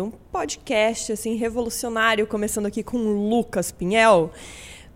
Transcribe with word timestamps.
Um 0.00 0.12
podcast 0.32 1.12
assim 1.12 1.34
revolucionário, 1.34 2.26
começando 2.26 2.66
aqui 2.66 2.82
com 2.82 2.98
o 2.98 3.28
Lucas 3.28 3.72
Pinhel. 3.72 4.30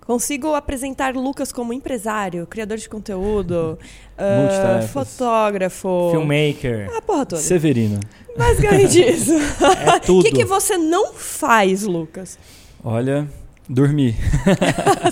Consigo 0.07 0.55
apresentar 0.55 1.15
Lucas 1.15 1.53
como 1.53 1.73
empresário, 1.73 2.47
criador 2.47 2.77
de 2.77 2.89
conteúdo, 2.89 3.79
uh, 4.19 4.87
fotógrafo, 4.89 6.11
filmmaker, 6.11 6.91
a 6.97 7.03
porra 7.03 7.27
toda. 7.27 7.43
Severino. 7.43 8.01
Basicamente 8.37 9.01
isso. 9.03 9.33
É 9.33 9.99
tudo. 10.05 10.21
O 10.21 10.23
que, 10.23 10.33
que 10.33 10.45
você 10.45 10.77
não 10.77 11.13
faz, 11.15 11.83
Lucas? 11.83 12.39
Olha, 12.85 13.29
dormir. 13.69 14.17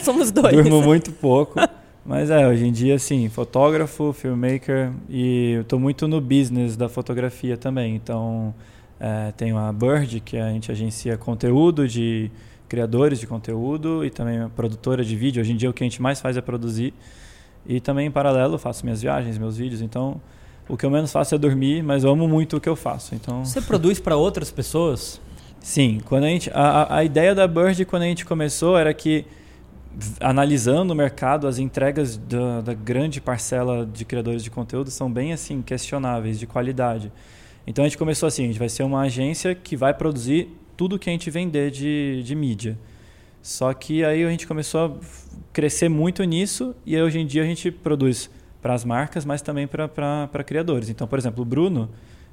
Somos 0.02 0.30
dois. 0.30 0.54
Durmo 0.54 0.82
muito 0.82 1.12
pouco. 1.12 1.60
Mas 2.04 2.30
é, 2.30 2.46
hoje 2.46 2.66
em 2.66 2.72
dia, 2.72 2.98
sim, 2.98 3.28
fotógrafo, 3.28 4.12
filmmaker 4.12 4.90
e 5.08 5.52
eu 5.52 5.62
estou 5.62 5.78
muito 5.78 6.08
no 6.08 6.20
business 6.20 6.76
da 6.76 6.88
fotografia 6.88 7.56
também. 7.56 7.94
Então, 7.94 8.54
é, 9.00 9.32
tenho 9.32 9.56
a 9.56 9.72
Bird, 9.72 10.20
que 10.20 10.36
a 10.36 10.50
gente 10.50 10.70
agencia 10.70 11.16
conteúdo 11.16 11.88
de 11.88 12.30
criadores 12.68 13.18
de 13.18 13.26
conteúdo 13.26 14.04
e 14.04 14.10
também 14.10 14.48
produtora 14.50 15.02
de 15.02 15.16
vídeo. 15.16 15.40
Hoje 15.40 15.52
em 15.52 15.56
dia, 15.56 15.68
o 15.68 15.72
que 15.72 15.82
a 15.82 15.86
gente 15.86 16.00
mais 16.00 16.20
faz 16.20 16.36
é 16.36 16.40
produzir. 16.40 16.94
E 17.66 17.80
também, 17.80 18.06
em 18.06 18.10
paralelo, 18.10 18.58
faço 18.58 18.84
minhas 18.84 19.02
viagens, 19.02 19.38
meus 19.38 19.56
vídeos. 19.56 19.80
Então, 19.80 20.20
o 20.68 20.76
que 20.76 20.86
eu 20.86 20.90
menos 20.90 21.10
faço 21.10 21.34
é 21.34 21.38
dormir, 21.38 21.82
mas 21.82 22.04
eu 22.04 22.10
amo 22.10 22.28
muito 22.28 22.56
o 22.56 22.60
que 22.60 22.68
eu 22.68 22.76
faço. 22.76 23.14
Então, 23.14 23.44
Você 23.44 23.60
produz 23.60 23.98
para 23.98 24.16
outras 24.16 24.50
pessoas? 24.50 25.20
Sim, 25.60 26.00
quando 26.04 26.24
a 26.24 26.28
gente 26.28 26.50
a, 26.54 26.96
a 26.96 27.04
ideia 27.04 27.34
da 27.34 27.46
Bird 27.46 27.84
quando 27.84 28.02
a 28.02 28.06
gente 28.06 28.24
começou 28.24 28.78
era 28.78 28.94
que 28.94 29.26
analisando 30.20 30.92
o 30.92 30.96
mercado, 30.96 31.46
as 31.46 31.58
entregas 31.58 32.16
da, 32.16 32.60
da, 32.60 32.72
grande 32.72 33.20
parcela 33.20 33.84
de 33.84 34.04
criadores 34.04 34.42
de 34.42 34.50
conteúdo 34.50 34.90
são 34.90 35.10
bem 35.10 35.32
assim 35.32 35.60
questionáveis 35.60 36.38
de 36.38 36.46
qualidade. 36.46 37.12
Então 37.66 37.84
a 37.84 37.88
gente 37.88 37.98
começou 37.98 38.26
assim, 38.26 38.44
a 38.44 38.46
gente 38.46 38.58
vai 38.58 38.68
ser 38.68 38.82
uma 38.82 39.02
agência 39.02 39.54
que 39.54 39.76
vai 39.76 39.94
produzir 39.94 40.48
tudo 40.76 40.98
que 40.98 41.08
a 41.08 41.12
gente 41.12 41.30
vender 41.30 41.70
de, 41.70 42.22
de 42.22 42.34
mídia. 42.34 42.78
Só 43.42 43.72
que 43.72 44.04
aí 44.04 44.24
a 44.24 44.30
gente 44.30 44.46
começou 44.46 44.80
a 44.80 44.92
crescer 45.52 45.88
muito 45.88 46.22
nisso 46.24 46.74
e 46.84 47.00
hoje 47.00 47.18
em 47.18 47.26
dia 47.26 47.42
a 47.42 47.46
gente 47.46 47.70
produz 47.70 48.30
para 48.60 48.74
as 48.74 48.84
marcas, 48.84 49.24
mas 49.24 49.40
também 49.40 49.66
para 49.66 50.44
criadores. 50.44 50.88
Então, 50.88 51.06
por 51.06 51.18
exemplo, 51.18 51.42
o 51.42 51.44
Bruno, 51.44 51.88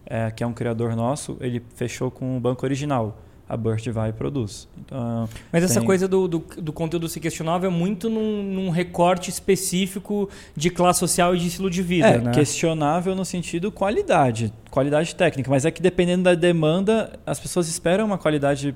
é, 0.05 0.29
que 0.31 0.43
é 0.43 0.47
um 0.47 0.53
criador 0.53 0.95
nosso, 0.95 1.37
ele 1.39 1.61
fechou 1.75 2.11
com 2.11 2.37
o 2.37 2.39
Banco 2.39 2.65
Original 2.65 3.17
a 3.49 3.55
Burst 3.55 3.87
vai 3.89 4.09
e 4.09 4.13
produz. 4.13 4.67
Então, 4.77 5.29
Mas 5.51 5.63
essa 5.63 5.81
coisa 5.81 6.07
do, 6.07 6.27
do, 6.27 6.39
do, 6.57 6.73
conteúdo 6.73 7.07
se 7.07 7.19
questionável 7.19 7.69
é 7.69 7.73
muito 7.73 8.09
num, 8.09 8.43
num, 8.43 8.69
recorte 8.69 9.29
específico 9.29 10.29
de 10.55 10.69
classe 10.69 10.99
social 10.99 11.35
e 11.35 11.39
de 11.39 11.47
estilo 11.47 11.69
de 11.69 11.81
vida. 11.81 12.07
É, 12.07 12.17
né? 12.17 12.31
questionável 12.31 13.15
no 13.15 13.23
sentido 13.23 13.71
qualidade, 13.71 14.53
qualidade 14.69 15.15
técnica. 15.15 15.49
Mas 15.49 15.65
é 15.65 15.71
que 15.71 15.81
dependendo 15.81 16.23
da 16.23 16.35
demanda, 16.35 17.17
as 17.25 17.39
pessoas 17.39 17.67
esperam 17.69 18.05
uma 18.05 18.17
qualidade 18.17 18.75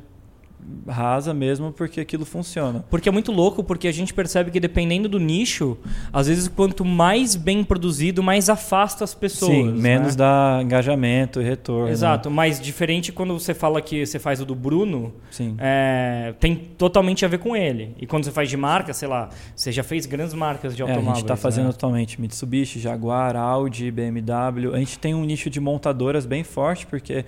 rasa 0.88 1.34
mesmo 1.34 1.72
porque 1.72 2.02
aquilo 2.02 2.26
funciona. 2.26 2.84
Porque 2.90 3.08
é 3.08 3.12
muito 3.12 3.31
louco, 3.31 3.64
porque 3.64 3.88
a 3.88 3.92
gente 3.92 4.14
percebe 4.14 4.52
que 4.52 4.59
dependendo 4.59 5.08
do 5.08 5.20
nicho, 5.20 5.78
às 6.12 6.28
vezes 6.28 6.48
quanto 6.48 6.84
mais 6.84 7.36
bem 7.36 7.64
produzido, 7.64 8.23
mais 8.23 8.50
afasta 8.50 9.03
as 9.03 9.14
pessoas. 9.14 9.52
Sim, 9.52 9.72
né? 9.72 9.81
menos 9.81 10.16
dá 10.16 10.59
engajamento 10.62 11.42
e 11.42 11.44
retorno. 11.44 11.90
Exato, 11.90 12.30
mas 12.30 12.59
diferente 12.59 13.12
quando 13.12 13.38
você 13.38 13.53
fala 13.53 13.81
que 13.81 14.06
você 14.06 14.20
faz 14.20 14.42
o 14.42 14.45
do 14.45 14.56
Bruno, 14.56 15.14
Sim. 15.30 15.56
É, 15.59 16.34
tem 16.40 16.56
totalmente 16.56 17.25
a 17.25 17.28
ver 17.28 17.40
com 17.40 17.56
ele. 17.56 17.96
E 18.00 18.06
quando 18.06 18.23
você 18.23 18.31
faz 18.31 18.50
de 18.50 18.58
marca, 18.58 18.94
sei 18.94 19.08
lá, 19.08 19.30
você 19.56 19.72
já 19.72 19.84
fez 19.84 20.06
grandes 20.06 20.34
marcas 20.34 20.75
de 20.75 20.81
automóveis. 20.81 21.08
É, 21.08 21.12
a 21.12 21.16
gente 21.16 21.23
está 21.23 21.36
fazendo 21.36 21.66
né? 21.66 21.70
atualmente 21.72 22.20
Mitsubishi, 22.20 22.80
Jaguar, 22.80 23.36
Audi, 23.36 23.92
BMW. 23.92 24.73
A 24.73 24.80
gente 24.80 24.98
tem 25.00 25.14
um 25.14 25.23
nicho 25.23 25.50
de 25.50 25.59
montadoras 25.59 26.25
bem 26.25 26.44
forte, 26.44 26.86
porque 26.86 27.25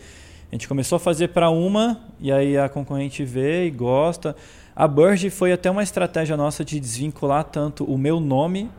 a 0.54 0.56
gente 0.56 0.68
começou 0.68 0.98
a 0.98 1.00
fazer 1.00 1.30
para 1.30 1.50
uma 1.50 2.00
e 2.20 2.32
aí 2.32 2.56
a 2.56 2.70
concorrente 2.70 3.26
vê 3.26 3.66
e 3.66 3.72
gosta. 3.72 4.36
A 4.76 4.88
Burge 4.88 5.32
foi 5.32 5.52
até 5.52 5.72
uma 5.72 5.82
estratégia 5.82 6.38
nossa 6.38 6.64
de 6.64 6.80
desvincular 6.80 7.44
tanto 7.46 7.84
o 7.86 7.98
meu 7.98 8.20
nome 8.20 8.70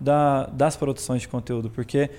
da, 0.00 0.46
das 0.46 0.76
produções 0.76 1.22
de 1.22 1.28
conteúdo, 1.28 1.70
porque 1.70 2.10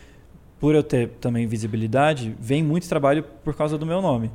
por 0.62 0.74
eu 0.74 0.82
ter 0.82 1.10
também 1.20 1.46
visibilidade, 1.46 2.34
vem 2.40 2.64
muito 2.64 2.88
trabalho 2.88 3.26
por 3.44 3.54
causa 3.54 3.78
do 3.78 3.86
meu 3.86 4.02
nome. 4.02 4.32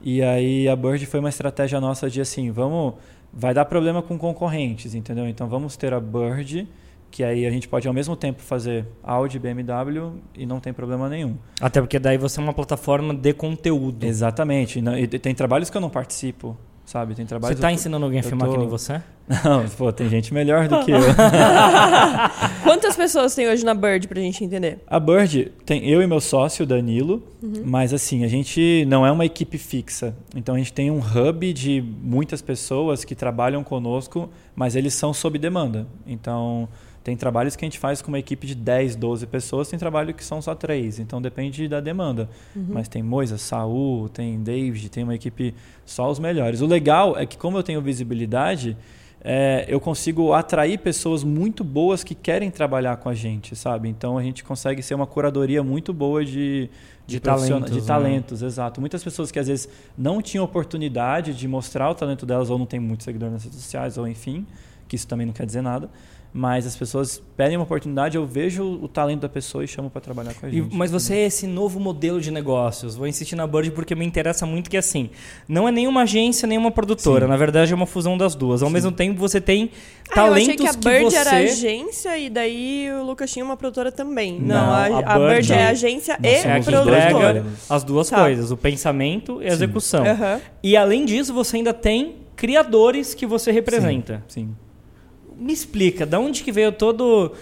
E 0.00 0.22
aí 0.22 0.68
a 0.68 0.76
Bird 0.76 1.04
foi 1.06 1.18
uma 1.18 1.28
estratégia 1.28 1.80
nossa 1.80 2.08
de 2.08 2.20
assim, 2.20 2.52
vamos, 2.52 2.94
vai 3.32 3.52
dar 3.52 3.64
problema 3.64 4.00
com 4.00 4.16
concorrentes, 4.16 4.94
entendeu? 4.94 5.26
Então 5.26 5.48
vamos 5.48 5.76
ter 5.76 5.92
a 5.92 5.98
Bird 5.98 6.68
que 7.10 7.24
aí 7.24 7.46
a 7.46 7.50
gente 7.50 7.66
pode 7.66 7.88
ao 7.88 7.94
mesmo 7.94 8.14
tempo 8.14 8.40
fazer 8.40 8.86
Audi, 9.02 9.38
BMW 9.38 10.12
e 10.34 10.46
não 10.46 10.60
tem 10.60 10.72
problema 10.72 11.08
nenhum. 11.08 11.36
Até 11.60 11.80
porque 11.80 11.98
daí 11.98 12.16
você 12.16 12.40
é 12.40 12.42
uma 12.42 12.54
plataforma 12.54 13.12
de 13.12 13.32
conteúdo. 13.32 14.04
Exatamente. 14.04 14.82
E 14.98 15.06
tem 15.06 15.34
trabalhos 15.34 15.68
que 15.68 15.76
eu 15.76 15.80
não 15.80 15.90
participo, 15.90 16.56
sabe? 16.84 17.14
Tem 17.14 17.26
trabalhos 17.26 17.56
Você 17.56 17.58
está 17.58 17.72
ensinando 17.72 18.04
alguém 18.04 18.20
a 18.20 18.22
filmar 18.22 18.48
tô... 18.48 18.54
que 18.54 18.60
nem 18.60 18.68
você? 18.68 19.02
Não, 19.44 19.68
pô, 19.68 19.92
tem 19.92 20.08
gente 20.08 20.34
melhor 20.34 20.66
do 20.66 20.84
que 20.84 20.90
eu. 20.90 20.98
Quantas 22.64 22.96
pessoas 22.96 23.32
tem 23.32 23.48
hoje 23.48 23.64
na 23.64 23.74
Bird 23.74 24.08
pra 24.08 24.20
gente 24.20 24.44
entender? 24.44 24.80
A 24.88 24.98
Bird 24.98 25.52
tem 25.64 25.88
eu 25.88 26.02
e 26.02 26.06
meu 26.06 26.20
sócio, 26.20 26.66
Danilo, 26.66 27.22
uhum. 27.40 27.62
mas 27.64 27.94
assim, 27.94 28.24
a 28.24 28.28
gente 28.28 28.84
não 28.88 29.06
é 29.06 29.12
uma 29.12 29.24
equipe 29.24 29.56
fixa. 29.56 30.16
Então 30.34 30.56
a 30.56 30.58
gente 30.58 30.72
tem 30.72 30.90
um 30.90 30.98
hub 30.98 31.52
de 31.52 31.80
muitas 32.02 32.42
pessoas 32.42 33.04
que 33.04 33.14
trabalham 33.14 33.62
conosco, 33.62 34.28
mas 34.54 34.74
eles 34.74 34.94
são 34.94 35.14
sob 35.14 35.38
demanda. 35.38 35.86
Então, 36.04 36.68
tem 37.02 37.16
trabalhos 37.16 37.56
que 37.56 37.64
a 37.64 37.66
gente 37.66 37.78
faz 37.78 38.02
com 38.02 38.08
uma 38.08 38.18
equipe 38.18 38.46
de 38.46 38.54
10, 38.54 38.96
12 38.96 39.26
pessoas, 39.26 39.68
tem 39.68 39.78
trabalho 39.78 40.12
que 40.12 40.24
são 40.24 40.42
só 40.42 40.54
três, 40.54 40.98
então 40.98 41.20
depende 41.20 41.66
da 41.66 41.80
demanda. 41.80 42.28
Uhum. 42.54 42.66
Mas 42.68 42.88
tem 42.88 43.02
Moisa, 43.02 43.38
Saul, 43.38 44.08
tem 44.08 44.42
David, 44.42 44.88
tem 44.90 45.02
uma 45.02 45.14
equipe 45.14 45.54
só 45.86 46.10
os 46.10 46.18
melhores. 46.18 46.60
O 46.60 46.66
legal 46.66 47.16
é 47.16 47.24
que 47.24 47.38
como 47.38 47.56
eu 47.56 47.62
tenho 47.62 47.80
visibilidade, 47.80 48.76
é, 49.22 49.64
eu 49.66 49.80
consigo 49.80 50.34
atrair 50.34 50.78
pessoas 50.78 51.24
muito 51.24 51.64
boas 51.64 52.04
que 52.04 52.14
querem 52.14 52.50
trabalhar 52.50 52.98
com 52.98 53.08
a 53.08 53.14
gente, 53.14 53.56
sabe? 53.56 53.88
Então 53.88 54.18
a 54.18 54.22
gente 54.22 54.44
consegue 54.44 54.82
ser 54.82 54.94
uma 54.94 55.06
curadoria 55.06 55.62
muito 55.62 55.94
boa 55.94 56.22
de, 56.22 56.68
de, 57.06 57.14
de 57.14 57.20
talentos. 57.20 57.70
De 57.70 57.82
talentos, 57.82 58.42
né? 58.42 58.46
exato. 58.46 58.78
Muitas 58.78 59.02
pessoas 59.02 59.32
que 59.32 59.38
às 59.38 59.48
vezes 59.48 59.70
não 59.96 60.20
tinham 60.20 60.44
oportunidade 60.44 61.32
de 61.32 61.48
mostrar 61.48 61.88
o 61.90 61.94
talento 61.94 62.26
delas, 62.26 62.50
ou 62.50 62.58
não 62.58 62.66
tem 62.66 62.78
muito 62.78 63.04
seguidor 63.04 63.30
nas 63.30 63.44
redes 63.44 63.58
sociais, 63.58 63.96
ou 63.96 64.06
enfim, 64.06 64.46
que 64.86 64.96
isso 64.96 65.06
também 65.06 65.26
não 65.26 65.32
quer 65.32 65.46
dizer 65.46 65.62
nada 65.62 65.88
mas 66.32 66.66
as 66.66 66.76
pessoas 66.76 67.20
pedem 67.36 67.56
uma 67.56 67.64
oportunidade, 67.64 68.16
eu 68.16 68.24
vejo 68.24 68.62
o 68.62 68.86
talento 68.86 69.20
da 69.20 69.28
pessoa 69.28 69.64
e 69.64 69.68
chamo 69.68 69.90
para 69.90 70.00
trabalhar 70.00 70.32
com 70.34 70.46
a 70.46 70.50
gente. 70.50 70.72
E, 70.72 70.76
mas 70.76 70.90
você 70.90 71.14
é 71.14 71.26
esse 71.26 71.46
novo 71.46 71.80
modelo 71.80 72.20
de 72.20 72.30
negócios. 72.30 72.94
Vou 72.94 73.06
insistir 73.06 73.34
na 73.34 73.46
Bird 73.46 73.72
porque 73.72 73.94
me 73.96 74.04
interessa 74.04 74.46
muito 74.46 74.70
que 74.70 74.76
assim, 74.76 75.10
não 75.48 75.66
é 75.66 75.72
nenhuma 75.72 76.02
agência, 76.02 76.46
nenhuma 76.46 76.70
produtora. 76.70 77.26
Sim. 77.26 77.30
Na 77.30 77.36
verdade 77.36 77.72
é 77.72 77.74
uma 77.74 77.86
fusão 77.86 78.16
das 78.16 78.36
duas. 78.36 78.62
Ao 78.62 78.68
Sim. 78.68 78.74
mesmo 78.74 78.92
tempo 78.92 79.18
você 79.18 79.40
tem 79.40 79.70
ah, 80.08 80.14
talentos 80.14 80.48
eu 80.48 80.54
achei 80.54 80.56
que 80.56 80.66
a 80.66 80.72
Bird 80.72 81.04
que 81.04 81.10
você... 81.10 81.16
era 81.18 81.36
agência 81.38 82.18
e 82.18 82.30
daí 82.30 82.88
o 82.92 83.04
Lucas 83.04 83.30
tinha 83.30 83.44
uma 83.44 83.56
produtora 83.56 83.90
também. 83.90 84.38
Não, 84.40 84.54
não 84.54 84.72
a, 84.72 84.84
a, 84.84 85.14
a 85.14 85.18
Bird, 85.18 85.34
Bird 85.34 85.52
é 85.52 85.66
agência 85.66 86.18
e 86.22 86.28
é 86.28 86.60
produtora. 86.62 87.44
As 87.68 87.82
duas 87.82 88.08
tá. 88.08 88.20
coisas, 88.20 88.52
o 88.52 88.56
pensamento 88.56 89.42
e 89.42 89.46
a 89.46 89.52
execução. 89.52 90.04
Uhum. 90.04 90.40
E 90.62 90.76
além 90.76 91.04
disso, 91.04 91.34
você 91.34 91.56
ainda 91.56 91.74
tem 91.74 92.16
criadores 92.36 93.14
que 93.14 93.26
você 93.26 93.50
representa. 93.50 94.22
Sim. 94.28 94.42
Sim 94.46 94.69
me 95.40 95.52
explica, 95.52 96.04
da 96.04 96.20
onde 96.20 96.44
que 96.44 96.52
veio 96.52 96.70
todo. 96.70 97.32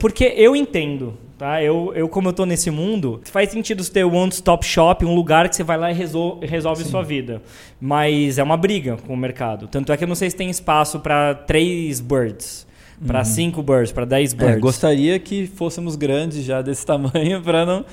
Porque 0.00 0.32
eu 0.36 0.56
entendo, 0.56 1.14
tá? 1.36 1.62
Eu, 1.62 1.92
eu 1.94 2.08
como 2.08 2.28
eu 2.28 2.32
tô 2.32 2.46
nesse 2.46 2.70
mundo, 2.70 3.20
faz 3.24 3.50
sentido 3.50 3.84
você 3.84 3.92
ter 3.92 4.04
o 4.04 4.12
one 4.12 4.32
stop 4.32 4.64
shop, 4.64 5.04
um 5.04 5.14
lugar 5.14 5.48
que 5.50 5.54
você 5.54 5.62
vai 5.62 5.76
lá 5.76 5.90
e 5.90 5.94
resol 5.94 6.40
resolve 6.40 6.82
Sim. 6.82 6.90
sua 6.90 7.02
vida. 7.02 7.42
Mas 7.78 8.38
é 8.38 8.42
uma 8.42 8.56
briga 8.56 8.96
com 9.06 9.12
o 9.12 9.16
mercado. 9.16 9.68
Tanto 9.68 9.92
é 9.92 9.96
que 9.96 10.04
eu 10.04 10.08
não 10.08 10.14
sei 10.14 10.30
se 10.30 10.36
tem 10.36 10.48
espaço 10.48 10.98
para 11.00 11.34
três 11.34 12.00
birds. 12.00 12.66
Para 13.06 13.22
5 13.22 13.60
uhum. 13.60 13.62
birds, 13.62 13.92
para 13.92 14.06
10 14.06 14.32
birds. 14.32 14.56
É, 14.56 14.58
gostaria 14.58 15.18
que 15.18 15.46
fôssemos 15.46 15.96
grandes 15.96 16.42
já 16.42 16.62
desse 16.62 16.86
tamanho 16.86 17.42
para 17.44 17.66
não, 17.66 17.84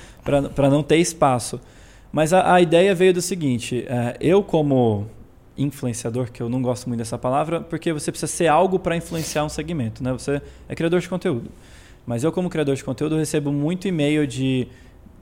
não 0.71 0.81
ter 0.81 0.95
espaço. 0.95 1.59
Mas 2.09 2.31
a, 2.31 2.53
a 2.53 2.61
ideia 2.61 2.95
veio 2.95 3.13
do 3.13 3.21
seguinte: 3.21 3.83
é, 3.85 4.15
eu, 4.21 4.41
como 4.41 5.05
influenciador, 5.57 6.31
que 6.31 6.41
eu 6.41 6.50
não 6.50 6.61
gosto 6.61 6.88
muito 6.88 7.00
dessa 7.00 7.17
palavra, 7.17 7.61
porque 7.61 7.94
você 7.94 8.11
precisa 8.11 8.31
ser 8.31 8.47
algo 8.47 8.79
para 8.79 8.95
influenciar 8.95 9.44
um 9.44 9.50
segmento, 9.50 10.03
né? 10.03 10.11
Você 10.11 10.41
é 10.67 10.75
criador 10.75 11.00
de 11.00 11.07
conteúdo. 11.07 11.50
Mas 12.05 12.23
eu, 12.23 12.31
como 12.31 12.50
criador 12.50 12.75
de 12.75 12.83
conteúdo, 12.83 13.15
recebo 13.15 13.51
muito 13.51 13.88
e-mail 13.88 14.27
de 14.27 14.67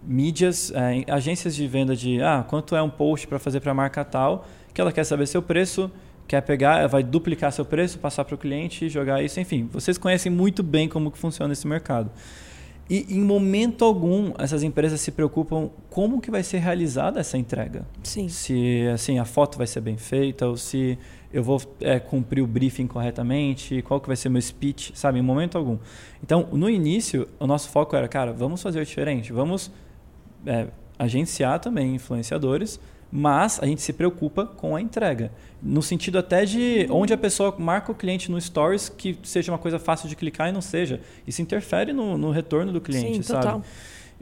mídias, 0.04 0.72
é, 0.72 1.12
agências 1.12 1.56
de 1.56 1.68
venda 1.68 1.95
de 1.95 2.22
ah, 2.22 2.44
quanto 2.48 2.75
é 2.75 2.81
um 2.81 2.89
post 2.89 3.28
para 3.28 3.38
fazer 3.38 3.60
para 3.60 3.72
a 3.72 3.75
marca 3.75 4.04
tal, 4.04 4.48
que 4.74 4.81
ela 4.81 4.92
quer 4.92 5.04
saber 5.04 5.28
seu 5.28 5.42
preço, 5.42 5.92
quer 6.28 6.42
pegar, 6.42 6.88
vai 6.88 7.04
duplicar 7.04 7.51
seu 7.51 7.66
preço, 7.66 8.00
passar 8.00 8.25
para 8.25 8.36
o 8.36 8.38
cliente, 8.38 8.89
jogar 8.89 9.22
isso, 9.22 9.39
enfim. 9.39 9.69
Vocês 9.72 9.98
conhecem 9.98 10.31
muito 10.31 10.63
bem 10.63 10.88
como 10.88 11.12
que 11.12 11.18
funciona 11.18 11.54
esse 11.54 11.68
mercado. 11.68 12.10
E 12.92 13.06
em 13.10 13.22
momento 13.22 13.86
algum 13.86 14.34
essas 14.38 14.64
empresas 14.64 15.00
se 15.00 15.14
preocupam 15.14 15.70
como 15.90 16.20
que 16.20 16.30
vai 16.30 16.44
ser 16.44 16.58
realizada 16.58 17.22
essa 17.22 17.38
entrega. 17.38 17.86
Sim. 18.04 18.28
Se 18.28 18.86
assim 18.94 19.18
a 19.18 19.24
foto 19.24 19.58
vai 19.58 19.66
ser 19.66 19.80
bem 19.80 19.96
feita 19.96 20.46
ou 20.46 20.58
se 20.58 21.00
eu 21.32 21.42
vou 21.42 21.62
é, 21.80 22.02
cumprir 22.02 22.42
o 22.42 22.48
briefing 22.48 22.88
corretamente, 22.88 23.82
qual 23.84 24.02
que 24.02 24.08
vai 24.08 24.18
ser 24.18 24.28
meu 24.28 24.42
speech, 24.42 24.92
sabe? 24.94 25.20
Em 25.20 25.22
momento 25.22 25.58
algum. 25.58 25.78
Então, 26.22 26.50
no 26.52 26.70
início, 26.70 27.30
o 27.40 27.48
nosso 27.48 27.70
foco 27.70 27.96
era, 27.96 28.10
cara, 28.10 28.34
vamos 28.34 28.62
fazer 28.62 28.84
diferente, 28.84 29.32
vamos 29.32 29.72
é, 30.46 30.68
agenciar 31.00 31.62
também 31.62 31.96
influenciadores, 31.96 32.78
mas 33.12 33.60
a 33.62 33.66
gente 33.66 33.81
se 33.81 33.92
preocupa 33.92 34.46
com 34.46 34.75
a 34.75 34.81
entrega. 34.81 35.31
No 35.62 35.81
sentido 35.81 36.18
até 36.18 36.46
de 36.46 36.88
onde 36.90 37.13
a 37.13 37.18
pessoa 37.18 37.54
marca 37.58 37.92
o 37.92 37.96
cliente 37.96 38.31
no 38.31 38.40
Stories, 38.40 38.88
que 38.90 39.18
seja 39.24 39.52
uma 39.52 39.58
coisa 39.58 39.78
fácil 39.78 40.08
de 40.08 40.16
clicar 40.16 40.50
e 40.50 40.52
não 40.52 40.62
seja. 40.62 41.02
Isso 41.28 41.42
interfere 41.42 41.92
no, 41.92 42.18
no 42.18 42.31
retorno 42.31 42.72
do 42.72 42.80
cliente, 42.80 43.18
Sim, 43.18 43.22
sabe? 43.24 43.46
Total. 43.46 43.63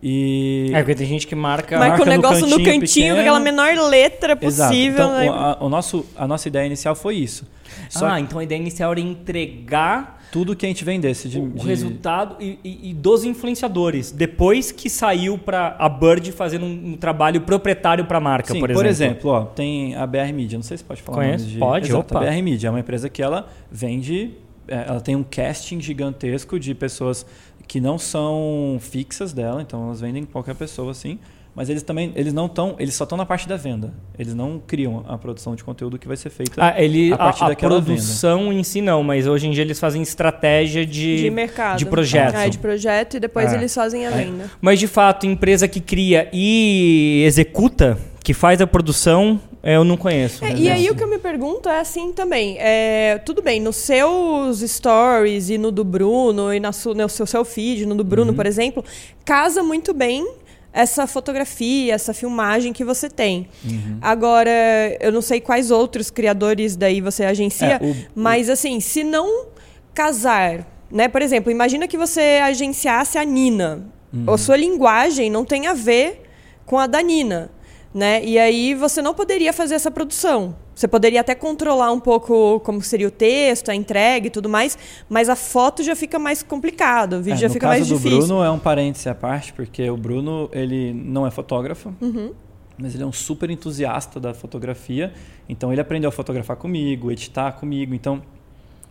E... 0.02 0.72
É, 0.74 0.80
porque 0.80 0.96
tem 0.96 1.08
gente 1.08 1.28
que 1.28 1.36
marca. 1.36 1.78
Marca, 1.78 1.98
marca 1.98 2.04
o 2.04 2.06
negócio 2.08 2.48
no 2.48 2.58
cantinho, 2.58 2.74
no 2.74 2.80
cantinho 2.82 3.16
com 3.16 3.22
aquela 3.22 3.40
menor 3.40 3.76
letra 3.90 4.36
possível. 4.36 5.06
Então, 5.06 5.18
né? 5.18 5.28
a, 5.30 5.58
o 5.60 5.70
nosso, 5.70 6.06
a 6.16 6.28
nossa 6.28 6.48
ideia 6.48 6.66
inicial 6.66 6.96
foi 6.96 7.16
isso. 7.16 7.46
Só 7.90 8.08
ah, 8.08 8.20
então 8.20 8.40
a 8.40 8.44
ideia 8.44 8.60
inicial 8.60 8.92
era 8.92 9.00
entregar 9.00 10.20
tudo 10.32 10.56
que 10.56 10.66
a 10.66 10.70
gente 10.70 10.86
vendesse 10.86 11.28
de, 11.28 11.40
o 11.40 11.50
de... 11.50 11.66
resultado 11.66 12.36
e, 12.40 12.60
e, 12.64 12.90
e, 12.92 12.94
dos 12.94 13.24
influenciadores 13.24 14.12
depois 14.12 14.72
que 14.72 14.90
saiu 14.90 15.38
para 15.38 15.76
a 15.80 15.90
Bird 15.90 16.32
fazendo 16.32 16.66
um, 16.66 16.92
um 16.92 16.98
trabalho 16.98 17.42
proprietário 17.42 18.06
para 18.06 18.20
a 18.20 18.22
marca 18.22 18.54
Sim, 18.54 18.60
por 18.60 18.70
exemplo. 18.70 18.84
por 18.84 18.88
exemplo 18.88 19.30
ó, 19.32 19.46
tem 19.46 19.96
a 19.96 20.06
BR 20.06 20.32
Media 20.34 20.58
não 20.58 20.64
sei 20.64 20.78
se 20.78 20.84
pode 20.84 21.02
falar 21.02 21.18
Conhece? 21.18 21.46
De... 21.46 21.58
pode 21.58 21.90
Exato, 21.90 22.16
opa. 22.16 22.28
a 22.28 22.30
BR 22.30 22.42
Media 22.44 22.68
é 22.68 22.70
uma 22.70 22.80
empresa 22.80 23.10
que 23.10 23.24
ela 23.24 23.48
vende 23.72 24.34
é, 24.68 24.86
ela 24.88 25.02
tem 25.02 25.16
um 25.16 25.24
casting 25.24 25.82
gigantesco 25.82 26.60
de 26.60 26.76
pessoas 26.76 27.26
que 27.70 27.80
não 27.80 28.00
são 28.00 28.80
fixas 28.82 29.32
dela 29.32 29.62
então 29.62 29.86
elas 29.86 30.02
vendem 30.02 30.26
qualquer 30.26 30.56
pessoa 30.56 30.90
assim 30.90 31.20
mas 31.54 31.70
eles 31.70 31.84
também 31.84 32.12
eles 32.16 32.34
não 32.34 32.48
estão 32.48 32.76
eles 32.80 32.96
só 32.96 33.04
estão 33.04 33.16
na 33.16 33.28
parte 33.28 33.48
da 33.48 33.56
venda 33.56 33.94
eles 34.18 34.34
não 34.34 34.60
criam 34.60 35.06
a 35.08 35.20
produção 35.20 35.56
de 35.56 35.64
conteúdo 35.64 36.00
que 36.00 36.08
vai 36.08 36.18
ser 36.18 36.32
feita 36.32 36.54
ah, 36.58 36.82
ele, 36.82 37.14
a 37.14 37.18
partir 37.18 37.44
a, 37.44 37.46
a 37.46 37.50
daquela 37.50 37.80
produção 37.80 38.46
venda. 38.46 38.56
em 38.56 38.64
si 38.64 38.82
não 38.82 39.04
mas 39.04 39.28
hoje 39.28 39.48
em 39.48 39.52
dia 39.52 39.62
eles 39.62 39.80
fazem 39.80 40.02
estratégia 40.02 40.84
de 40.84 41.18
de 41.18 41.30
mercado 41.30 41.78
de 41.78 41.86
projeto 41.86 42.36
é, 42.36 42.50
de 42.50 42.58
projeto 42.58 43.18
e 43.18 43.20
depois 43.20 43.54
é. 43.54 43.56
eles 43.56 43.74
fazem 43.74 44.08
a 44.08 44.10
é. 44.10 44.24
venda 44.26 44.52
mas 44.60 44.80
de 44.80 44.88
fato 44.88 45.28
empresa 45.28 45.68
que 45.68 45.80
cria 45.80 46.28
e 46.34 47.24
executa 47.28 48.00
que 48.24 48.34
faz 48.34 48.62
a 48.62 48.68
produção 48.68 49.40
eu 49.62 49.84
não 49.84 49.98
conheço. 49.98 50.44
É, 50.44 50.54
e 50.54 50.70
aí 50.70 50.90
o 50.90 50.96
que 50.96 51.04
eu 51.04 51.08
me 51.08 51.18
pergunto 51.18 51.68
é 51.68 51.80
assim 51.80 52.14
também. 52.14 52.58
É, 52.60 53.18
tudo 53.26 53.42
bem, 53.42 53.60
nos 53.60 53.76
seus 53.76 54.60
stories 54.60 55.50
e 55.50 55.58
no 55.58 55.72
do 55.72 55.84
Bruno, 55.84 56.54
e 56.54 56.60
na 56.60 56.72
su, 56.72 56.94
no 56.94 57.10
seu, 57.10 57.26
seu 57.26 57.44
feed, 57.44 57.86
no 57.86 57.96
do 57.96 58.04
Bruno, 58.04 58.32
uhum. 58.32 58.36
por 58.36 58.46
exemplo, 58.46 58.84
casa 59.26 59.62
muito 59.62 59.94
bem 59.94 60.26
essa 60.72 61.08
fotografia, 61.08 61.94
essa 61.94 62.14
filmagem 62.14 62.72
que 62.72 62.86
você 62.86 63.10
tem. 63.10 63.50
Uhum. 63.66 63.98
Agora, 64.02 64.52
eu 65.00 65.12
não 65.12 65.22
sei 65.22 65.42
quais 65.42 65.72
outros 65.72 66.10
criadores 66.10 66.76
daí 66.76 67.02
você 67.02 67.26
agencia, 67.26 67.80
é, 67.82 67.86
o, 67.86 67.96
mas 68.16 68.50
assim, 68.50 68.80
se 68.80 69.04
não 69.04 69.48
casar, 69.94 70.66
né? 70.90 71.08
Por 71.10 71.22
exemplo, 71.22 71.52
imagina 71.52 71.88
que 71.88 71.98
você 71.98 72.40
agenciasse 72.42 73.18
a 73.18 73.26
Nina. 73.26 73.86
Uhum. 74.14 74.34
A 74.34 74.38
sua 74.38 74.56
linguagem 74.56 75.30
não 75.30 75.44
tem 75.44 75.68
a 75.68 75.74
ver 75.74 76.22
com 76.66 76.78
a 76.78 76.88
da 76.88 77.02
Nina 77.02 77.52
né? 77.94 78.24
E 78.24 78.38
aí 78.38 78.74
você 78.76 79.02
não 79.02 79.14
poderia 79.14 79.52
fazer 79.52 79.76
essa 79.76 79.90
produção. 79.90 80.56
Você 80.76 80.88
poderia 80.88 81.20
até 81.20 81.36
controlar 81.36 81.92
um 81.92 82.00
pouco 82.00 82.60
como 82.62 82.82
seria 82.82 83.08
o 83.08 83.12
texto, 83.12 83.70
a 83.70 83.76
entrega 83.76 84.28
e 84.28 84.30
tudo 84.30 84.48
mais, 84.48 84.78
mas 85.10 85.28
a 85.28 85.36
foto 85.36 85.84
já 85.84 85.96
fica 85.96 86.18
mais 86.18 86.42
complicado, 86.42 87.18
o 87.18 87.22
vídeo 87.22 87.36
é, 87.36 87.42
já 87.42 87.50
fica 87.50 87.68
mais 87.68 87.86
difícil. 87.86 88.12
Do 88.12 88.28
Bruno 88.28 88.44
é 88.44 88.50
um 88.50 88.60
parêntese 88.60 89.10
à 89.10 89.16
parte, 89.16 89.52
porque 89.52 89.90
o 89.90 89.98
Bruno 89.98 90.50
ele 90.54 90.94
não 90.94 91.28
é 91.28 91.32
fotógrafo, 91.32 91.94
uhum. 92.00 92.32
mas 92.78 92.94
ele 92.94 93.04
é 93.04 93.06
um 93.06 93.12
super 93.12 93.50
entusiasta 93.50 94.22
da 94.22 94.34
fotografia. 94.34 95.12
Então 95.50 95.72
ele 95.74 95.82
aprendeu 95.82 96.08
a 96.08 96.12
fotografar 96.12 96.56
comigo, 96.56 97.12
editar 97.12 97.52
comigo. 97.52 97.94
Então 97.94 98.22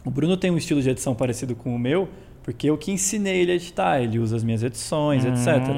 o 0.04 0.10
Bruno 0.10 0.36
tem 0.36 0.50
um 0.50 0.58
estilo 0.58 0.82
de 0.82 0.90
edição 0.90 1.14
parecido 1.14 1.54
com 1.54 1.74
o 1.74 1.78
meu, 1.78 2.08
porque 2.48 2.70
eu 2.70 2.78
que 2.78 2.90
ensinei 2.90 3.42
ele 3.42 3.52
a 3.52 3.54
editar, 3.56 4.00
ele 4.00 4.18
usa 4.18 4.34
as 4.34 4.42
minhas 4.42 4.62
edições, 4.62 5.22
hum. 5.22 5.28
etc. 5.28 5.68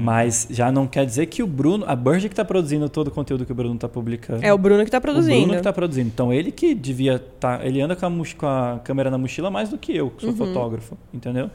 Mas 0.00 0.48
já 0.48 0.72
não 0.72 0.86
quer 0.86 1.04
dizer 1.04 1.26
que 1.26 1.42
o 1.42 1.46
Bruno, 1.46 1.84
a 1.86 1.94
Burge 1.94 2.26
que 2.26 2.32
está 2.32 2.42
produzindo 2.42 2.88
todo 2.88 3.08
o 3.08 3.10
conteúdo 3.10 3.44
que 3.44 3.52
o 3.52 3.54
Bruno 3.54 3.74
está 3.74 3.86
publicando. 3.86 4.42
É 4.42 4.50
o 4.50 4.56
Bruno 4.56 4.78
que 4.78 4.88
está 4.88 4.98
produzindo. 4.98 5.36
O 5.36 5.40
Bruno 5.40 5.52
que 5.52 5.58
está 5.58 5.74
produzindo. 5.74 6.08
Então 6.08 6.32
ele 6.32 6.50
que 6.50 6.74
devia 6.74 7.16
estar, 7.16 7.58
tá, 7.58 7.66
ele 7.66 7.82
anda 7.82 7.94
com 7.94 8.06
a, 8.06 8.10
com 8.34 8.46
a, 8.46 8.80
câmera 8.82 9.10
na 9.10 9.18
mochila 9.18 9.50
mais 9.50 9.68
do 9.68 9.76
que 9.76 9.94
eu, 9.94 10.08
que 10.08 10.22
sou 10.22 10.30
uhum. 10.30 10.36
fotógrafo, 10.38 10.96
entendeu? 11.12 11.50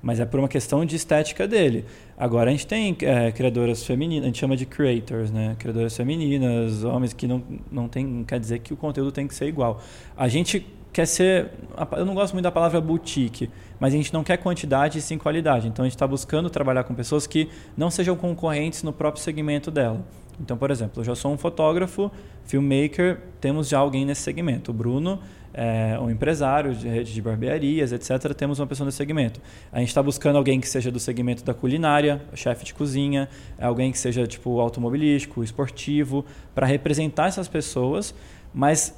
Mas 0.00 0.18
é 0.18 0.24
por 0.24 0.40
uma 0.40 0.48
questão 0.48 0.82
de 0.86 0.96
estética 0.96 1.46
dele. 1.46 1.84
Agora 2.16 2.48
a 2.48 2.52
gente 2.52 2.66
tem 2.66 2.96
é, 3.02 3.30
criadoras 3.32 3.84
femininas, 3.84 4.24
a 4.24 4.26
gente 4.28 4.38
chama 4.38 4.56
de 4.56 4.64
creators, 4.64 5.30
né? 5.30 5.56
Criadoras 5.58 5.94
femininas, 5.94 6.84
homens 6.84 7.12
que 7.12 7.26
não, 7.26 7.42
não 7.70 7.86
tem, 7.86 8.06
não 8.06 8.24
quer 8.24 8.40
dizer 8.40 8.60
que 8.60 8.72
o 8.72 8.78
conteúdo 8.78 9.12
tem 9.12 9.28
que 9.28 9.34
ser 9.34 9.46
igual. 9.46 9.82
A 10.16 10.26
gente 10.26 10.66
quer 10.96 11.06
ser. 11.06 11.50
Eu 11.92 12.06
não 12.06 12.14
gosto 12.14 12.32
muito 12.32 12.44
da 12.44 12.50
palavra 12.50 12.80
boutique, 12.80 13.50
mas 13.78 13.92
a 13.92 13.96
gente 13.98 14.14
não 14.14 14.24
quer 14.24 14.38
quantidade 14.38 14.98
e 14.98 15.02
sim 15.02 15.18
qualidade. 15.18 15.68
Então 15.68 15.82
a 15.82 15.86
gente 15.86 15.94
está 15.94 16.06
buscando 16.06 16.48
trabalhar 16.48 16.84
com 16.84 16.94
pessoas 16.94 17.26
que 17.26 17.50
não 17.76 17.90
sejam 17.90 18.16
concorrentes 18.16 18.82
no 18.82 18.94
próprio 18.94 19.22
segmento 19.22 19.70
dela. 19.70 20.00
Então, 20.40 20.56
por 20.56 20.70
exemplo, 20.70 21.00
eu 21.00 21.04
já 21.04 21.14
sou 21.14 21.32
um 21.32 21.36
fotógrafo, 21.36 22.10
filmmaker, 22.44 23.20
temos 23.42 23.68
já 23.68 23.78
alguém 23.78 24.06
nesse 24.06 24.22
segmento. 24.22 24.70
O 24.70 24.74
Bruno 24.74 25.20
é 25.52 25.98
um 26.00 26.10
empresário 26.10 26.74
de 26.74 26.88
rede 26.88 27.12
de 27.12 27.20
barbearias, 27.20 27.92
etc. 27.92 28.32
Temos 28.32 28.58
uma 28.58 28.66
pessoa 28.66 28.86
nesse 28.86 28.96
segmento. 28.96 29.38
A 29.70 29.80
gente 29.80 29.88
está 29.88 30.02
buscando 30.02 30.36
alguém 30.36 30.58
que 30.60 30.68
seja 30.68 30.90
do 30.90 30.98
segmento 30.98 31.44
da 31.44 31.52
culinária, 31.52 32.22
chefe 32.32 32.64
de 32.64 32.72
cozinha, 32.72 33.28
alguém 33.60 33.92
que 33.92 33.98
seja 33.98 34.26
tipo 34.26 34.58
automobilístico, 34.60 35.44
esportivo, 35.44 36.24
para 36.54 36.66
representar 36.66 37.26
essas 37.26 37.48
pessoas, 37.48 38.14
mas 38.54 38.94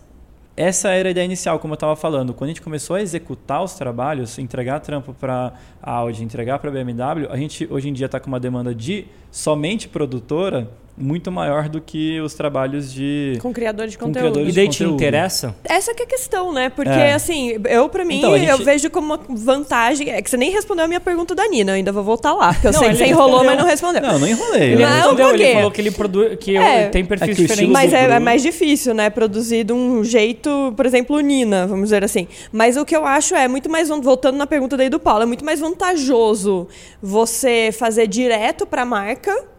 essa 0.58 0.88
era 0.88 1.08
a 1.08 1.12
ideia 1.12 1.24
inicial, 1.24 1.60
como 1.60 1.74
eu 1.74 1.76
estava 1.76 1.94
falando. 1.94 2.34
Quando 2.34 2.48
a 2.48 2.52
gente 2.52 2.60
começou 2.60 2.96
a 2.96 3.00
executar 3.00 3.62
os 3.62 3.74
trabalhos, 3.74 4.40
entregar 4.40 4.80
trampo 4.80 5.14
para 5.14 5.52
a 5.80 5.92
Audi, 5.92 6.24
entregar 6.24 6.58
para 6.58 6.68
a 6.68 6.72
BMW, 6.72 7.28
a 7.30 7.36
gente 7.36 7.68
hoje 7.70 7.88
em 7.88 7.92
dia 7.92 8.06
está 8.06 8.18
com 8.18 8.26
uma 8.26 8.40
demanda 8.40 8.74
de 8.74 9.06
somente 9.30 9.88
produtora 9.88 10.68
muito 10.98 11.30
maior 11.30 11.68
do 11.68 11.80
que 11.80 12.20
os 12.20 12.34
trabalhos 12.34 12.92
de 12.92 13.38
com 13.40 13.52
criadores 13.52 13.92
de 13.92 13.98
conteúdo. 13.98 14.32
Criadores 14.32 14.52
e 14.52 14.56
daí 14.56 14.68
te 14.68 14.84
interessa? 14.84 15.54
Essa 15.64 15.94
que 15.94 16.02
é 16.02 16.06
a 16.06 16.08
questão, 16.08 16.52
né? 16.52 16.68
Porque 16.68 16.90
é. 16.90 17.14
assim, 17.14 17.56
eu 17.68 17.88
para 17.88 18.04
mim 18.04 18.18
então, 18.18 18.36
gente... 18.36 18.50
eu 18.50 18.58
vejo 18.58 18.90
como 18.90 19.14
uma 19.14 19.20
vantagem, 19.28 20.10
é 20.10 20.20
que 20.20 20.28
você 20.28 20.36
nem 20.36 20.50
respondeu 20.50 20.84
a 20.84 20.88
minha 20.88 21.00
pergunta 21.00 21.34
da 21.34 21.46
Nina, 21.48 21.72
eu 21.72 21.76
ainda 21.76 21.92
vou 21.92 22.02
voltar 22.02 22.32
lá, 22.32 22.52
porque 22.52 22.66
eu 22.66 22.72
não, 22.72 22.80
sei 22.80 22.90
que 22.90 22.96
você 22.96 23.06
enrolou, 23.06 23.44
mas 23.44 23.58
não 23.58 23.64
respondeu. 23.64 24.02
Não, 24.02 24.18
não 24.18 24.26
enrolei. 24.26 24.72
Ele 24.72 24.82
não, 24.82 24.90
respondeu, 24.90 25.34
ele 25.34 25.52
falou 25.54 25.70
que 25.70 25.80
ele 25.80 25.90
produz 25.90 26.38
que 26.38 26.56
é, 26.56 26.88
tem 26.88 27.04
perfis 27.04 27.28
é 27.28 27.32
diferentes. 27.32 27.72
Mas 27.72 27.92
é, 27.92 28.04
é, 28.04 28.18
mais 28.18 28.42
difícil, 28.42 28.94
né, 28.94 29.10
produzir 29.10 29.64
de 29.64 29.72
um 29.72 30.02
jeito, 30.02 30.72
por 30.76 30.84
exemplo, 30.84 31.18
Nina, 31.20 31.66
vamos 31.66 31.84
dizer 31.84 32.02
assim. 32.02 32.26
Mas 32.52 32.76
o 32.76 32.84
que 32.84 32.96
eu 32.96 33.06
acho 33.06 33.34
é 33.34 33.46
muito 33.46 33.70
mais 33.70 33.88
voltando 33.88 34.36
na 34.36 34.46
pergunta 34.46 34.76
daí 34.76 34.88
do 34.88 34.98
Paulo, 34.98 35.22
é 35.22 35.26
muito 35.26 35.44
mais 35.44 35.60
vantajoso 35.60 36.66
você 37.00 37.70
fazer 37.72 38.06
direto 38.06 38.66
para 38.66 38.82
a 38.82 38.86
marca 38.86 39.57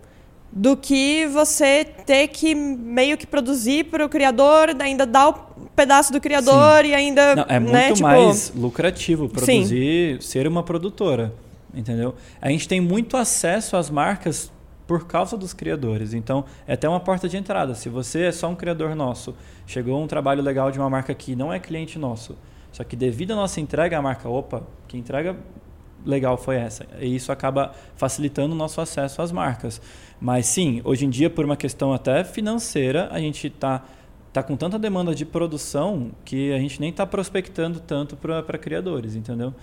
do 0.51 0.75
que 0.75 1.27
você 1.27 1.85
ter 1.85 2.27
que 2.27 2.55
meio 2.55 3.17
que 3.17 3.27
produzir 3.27 3.85
para 3.85 4.05
o 4.05 4.09
criador, 4.09 4.75
ainda 4.79 5.05
dar 5.05 5.29
o 5.29 5.33
pedaço 5.75 6.11
do 6.11 6.19
criador 6.19 6.83
Sim. 6.83 6.89
e 6.89 6.95
ainda. 6.95 7.35
Não, 7.35 7.45
é 7.47 7.59
né, 7.59 7.83
muito 7.85 7.95
tipo... 7.97 8.07
mais 8.07 8.51
lucrativo 8.56 9.29
produzir, 9.29 10.21
Sim. 10.21 10.27
ser 10.27 10.47
uma 10.47 10.63
produtora. 10.63 11.33
Entendeu? 11.73 12.15
A 12.41 12.49
gente 12.49 12.68
tem 12.68 12.81
muito 12.81 13.15
acesso 13.15 13.77
às 13.77 13.91
marcas 13.91 14.51
por 14.87 15.06
causa 15.06 15.37
dos 15.37 15.53
criadores. 15.53 16.15
Então, 16.15 16.45
é 16.68 16.73
até 16.73 16.89
uma 16.89 16.99
porta 16.99 17.29
de 17.29 17.37
entrada. 17.37 17.75
Se 17.75 17.89
você 17.89 18.23
é 18.23 18.31
só 18.31 18.49
um 18.49 18.56
criador 18.56 18.95
nosso, 18.95 19.35
chegou 19.68 20.03
um 20.03 20.07
trabalho 20.07 20.41
legal 20.41 20.71
de 20.71 20.79
uma 20.79 20.89
marca 20.89 21.13
que 21.13 21.35
não 21.35 21.53
é 21.53 21.59
cliente 21.59 21.99
nosso, 21.99 22.35
só 22.71 22.83
que 22.83 22.95
devido 22.95 23.33
à 23.33 23.35
nossa 23.35 23.61
entrega, 23.61 23.99
a 23.99 24.01
marca, 24.01 24.27
opa, 24.27 24.63
que 24.87 24.97
entrega 24.97 25.37
legal 26.06 26.37
foi 26.37 26.56
essa. 26.56 26.85
E 26.99 27.15
isso 27.15 27.31
acaba 27.31 27.73
facilitando 27.95 28.53
o 28.53 28.57
nosso 28.57 28.81
acesso 28.81 29.21
às 29.21 29.31
marcas. 29.31 29.81
Mas 30.19 30.45
sim, 30.47 30.81
hoje 30.83 31.06
em 31.06 31.09
dia, 31.09 31.29
por 31.29 31.45
uma 31.45 31.56
questão 31.56 31.94
até 31.94 32.23
financeira, 32.23 33.07
a 33.11 33.19
gente 33.19 33.47
está 33.47 33.83
tá 34.31 34.44
com 34.44 34.56
tanta 34.56 34.78
demanda 34.78 35.14
de 35.14 35.26
produção 35.26 36.12
que 36.24 36.52
a 36.54 36.59
gente 36.59 36.80
nem 36.80 36.90
está 36.90 37.06
prospectando 37.06 37.80
tanto 37.80 38.16
para 38.16 38.57
criadores, 38.57 39.16
entendeu? 39.16 39.54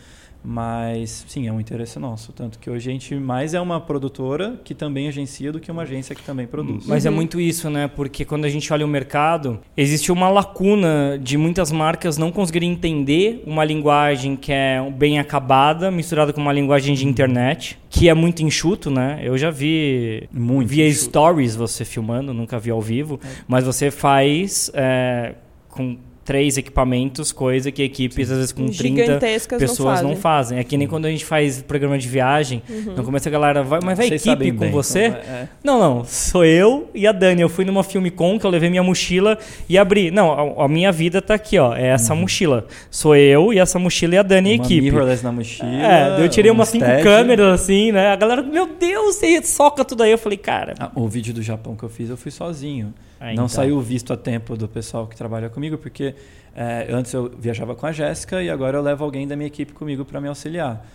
Mas, 0.48 1.24
sim, 1.26 1.48
é 1.48 1.52
um 1.52 1.58
interesse 1.58 1.98
nosso. 1.98 2.32
Tanto 2.32 2.60
que 2.60 2.70
hoje 2.70 2.88
a 2.88 2.92
gente 2.92 3.16
mais 3.16 3.52
é 3.52 3.60
uma 3.60 3.80
produtora 3.80 4.60
que 4.62 4.76
também 4.76 5.08
agencia 5.08 5.50
do 5.50 5.58
que 5.58 5.72
uma 5.72 5.82
agência 5.82 6.14
que 6.14 6.22
também 6.22 6.46
produz. 6.46 6.86
Mas 6.86 7.04
é 7.04 7.10
muito 7.10 7.40
isso, 7.40 7.68
né? 7.68 7.88
Porque 7.88 8.24
quando 8.24 8.44
a 8.44 8.48
gente 8.48 8.72
olha 8.72 8.86
o 8.86 8.88
mercado, 8.88 9.58
existe 9.76 10.12
uma 10.12 10.28
lacuna 10.28 11.18
de 11.20 11.36
muitas 11.36 11.72
marcas 11.72 12.16
não 12.16 12.30
conseguirem 12.30 12.70
entender 12.70 13.42
uma 13.44 13.64
linguagem 13.64 14.36
que 14.36 14.52
é 14.52 14.88
bem 14.88 15.18
acabada, 15.18 15.90
misturada 15.90 16.32
com 16.32 16.40
uma 16.40 16.52
linguagem 16.52 16.94
de 16.94 17.04
internet, 17.08 17.76
que 17.96 18.10
é 18.10 18.14
muito 18.14 18.42
enxuto, 18.42 18.90
né? 18.90 19.20
Eu 19.22 19.38
já 19.38 19.50
vi 19.50 20.28
muito 20.30 20.68
via 20.68 20.92
stories 20.92 21.56
você 21.56 21.82
filmando, 21.82 22.34
nunca 22.34 22.58
vi 22.58 22.70
ao 22.70 22.80
vivo, 22.80 23.18
é. 23.24 23.28
mas 23.48 23.64
você 23.64 23.90
faz 23.90 24.70
é, 24.74 25.34
com 25.70 25.96
três 26.26 26.58
equipamentos, 26.58 27.30
coisa 27.30 27.70
que 27.70 27.80
equipes, 27.84 28.32
às 28.32 28.36
vezes, 28.36 28.52
com 28.52 28.66
30 28.66 29.20
pessoas 29.56 29.78
não 29.78 29.86
fazem. 29.86 30.08
não 30.08 30.16
fazem. 30.16 30.58
É 30.58 30.64
que 30.64 30.76
nem 30.76 30.88
quando 30.88 31.06
a 31.06 31.10
gente 31.10 31.24
faz 31.24 31.62
programa 31.62 31.96
de 31.96 32.08
viagem, 32.08 32.60
uhum. 32.68 32.94
no 32.96 33.04
começo 33.04 33.28
a 33.28 33.30
galera 33.30 33.62
vai, 33.62 33.78
mas 33.82 33.96
vai 33.96 34.08
Vocês 34.08 34.26
equipe 34.26 34.50
com 34.50 34.58
bem, 34.58 34.70
você? 34.72 35.06
Então, 35.06 35.20
é. 35.20 35.48
Não, 35.62 35.78
não, 35.78 36.04
sou 36.04 36.44
eu 36.44 36.90
e 36.92 37.06
a 37.06 37.12
Dani. 37.12 37.42
Eu 37.42 37.48
fui 37.48 37.64
numa 37.64 37.84
Filme 37.84 38.10
Com, 38.10 38.40
que 38.40 38.44
eu 38.44 38.50
levei 38.50 38.68
minha 38.68 38.82
mochila 38.82 39.38
e 39.68 39.78
abri. 39.78 40.10
Não, 40.10 40.58
a, 40.60 40.64
a 40.64 40.68
minha 40.68 40.90
vida 40.90 41.22
tá 41.22 41.34
aqui, 41.34 41.58
ó, 41.60 41.76
é 41.76 41.86
essa 41.86 42.12
uhum. 42.12 42.22
mochila. 42.22 42.66
Sou 42.90 43.14
eu 43.14 43.52
e 43.52 43.60
essa 43.60 43.78
mochila 43.78 44.16
e 44.16 44.18
a 44.18 44.22
Dani 44.24 44.48
e 44.48 44.52
a 44.52 44.54
equipe. 44.56 44.80
mirrorless 44.80 45.22
na 45.22 45.30
mochila. 45.30 45.68
É, 45.70 46.20
eu 46.20 46.28
tirei 46.28 46.50
um 46.50 46.54
umas 46.54 46.70
cinco 46.70 46.86
câmeras, 47.04 47.60
assim, 47.60 47.92
né? 47.92 48.08
A 48.08 48.16
galera, 48.16 48.42
meu 48.42 48.66
Deus, 48.66 49.14
você 49.14 49.40
soca 49.44 49.84
tudo 49.84 50.02
aí. 50.02 50.10
Eu 50.10 50.18
falei, 50.18 50.38
cara... 50.38 50.74
Ah, 50.80 50.90
o 50.96 51.06
vídeo 51.06 51.32
do 51.32 51.42
Japão 51.42 51.76
que 51.76 51.84
eu 51.84 51.88
fiz, 51.88 52.10
eu 52.10 52.16
fui 52.16 52.32
sozinho. 52.32 52.92
Ah, 53.18 53.32
então. 53.32 53.44
Não 53.44 53.48
saiu 53.48 53.80
visto 53.80 54.12
a 54.12 54.16
tempo 54.16 54.56
do 54.56 54.68
pessoal 54.68 55.06
que 55.06 55.16
trabalha 55.16 55.48
comigo, 55.48 55.78
porque 55.78 56.14
é, 56.54 56.86
antes 56.90 57.12
eu 57.12 57.30
viajava 57.38 57.74
com 57.74 57.86
a 57.86 57.92
Jéssica 57.92 58.42
e 58.42 58.48
agora 58.48 58.78
eu 58.78 58.82
levo 58.82 59.04
alguém 59.04 59.28
da 59.28 59.36
minha 59.36 59.46
equipe 59.46 59.72
comigo 59.72 60.04
para 60.04 60.20
me 60.20 60.28
auxiliar. 60.28 60.86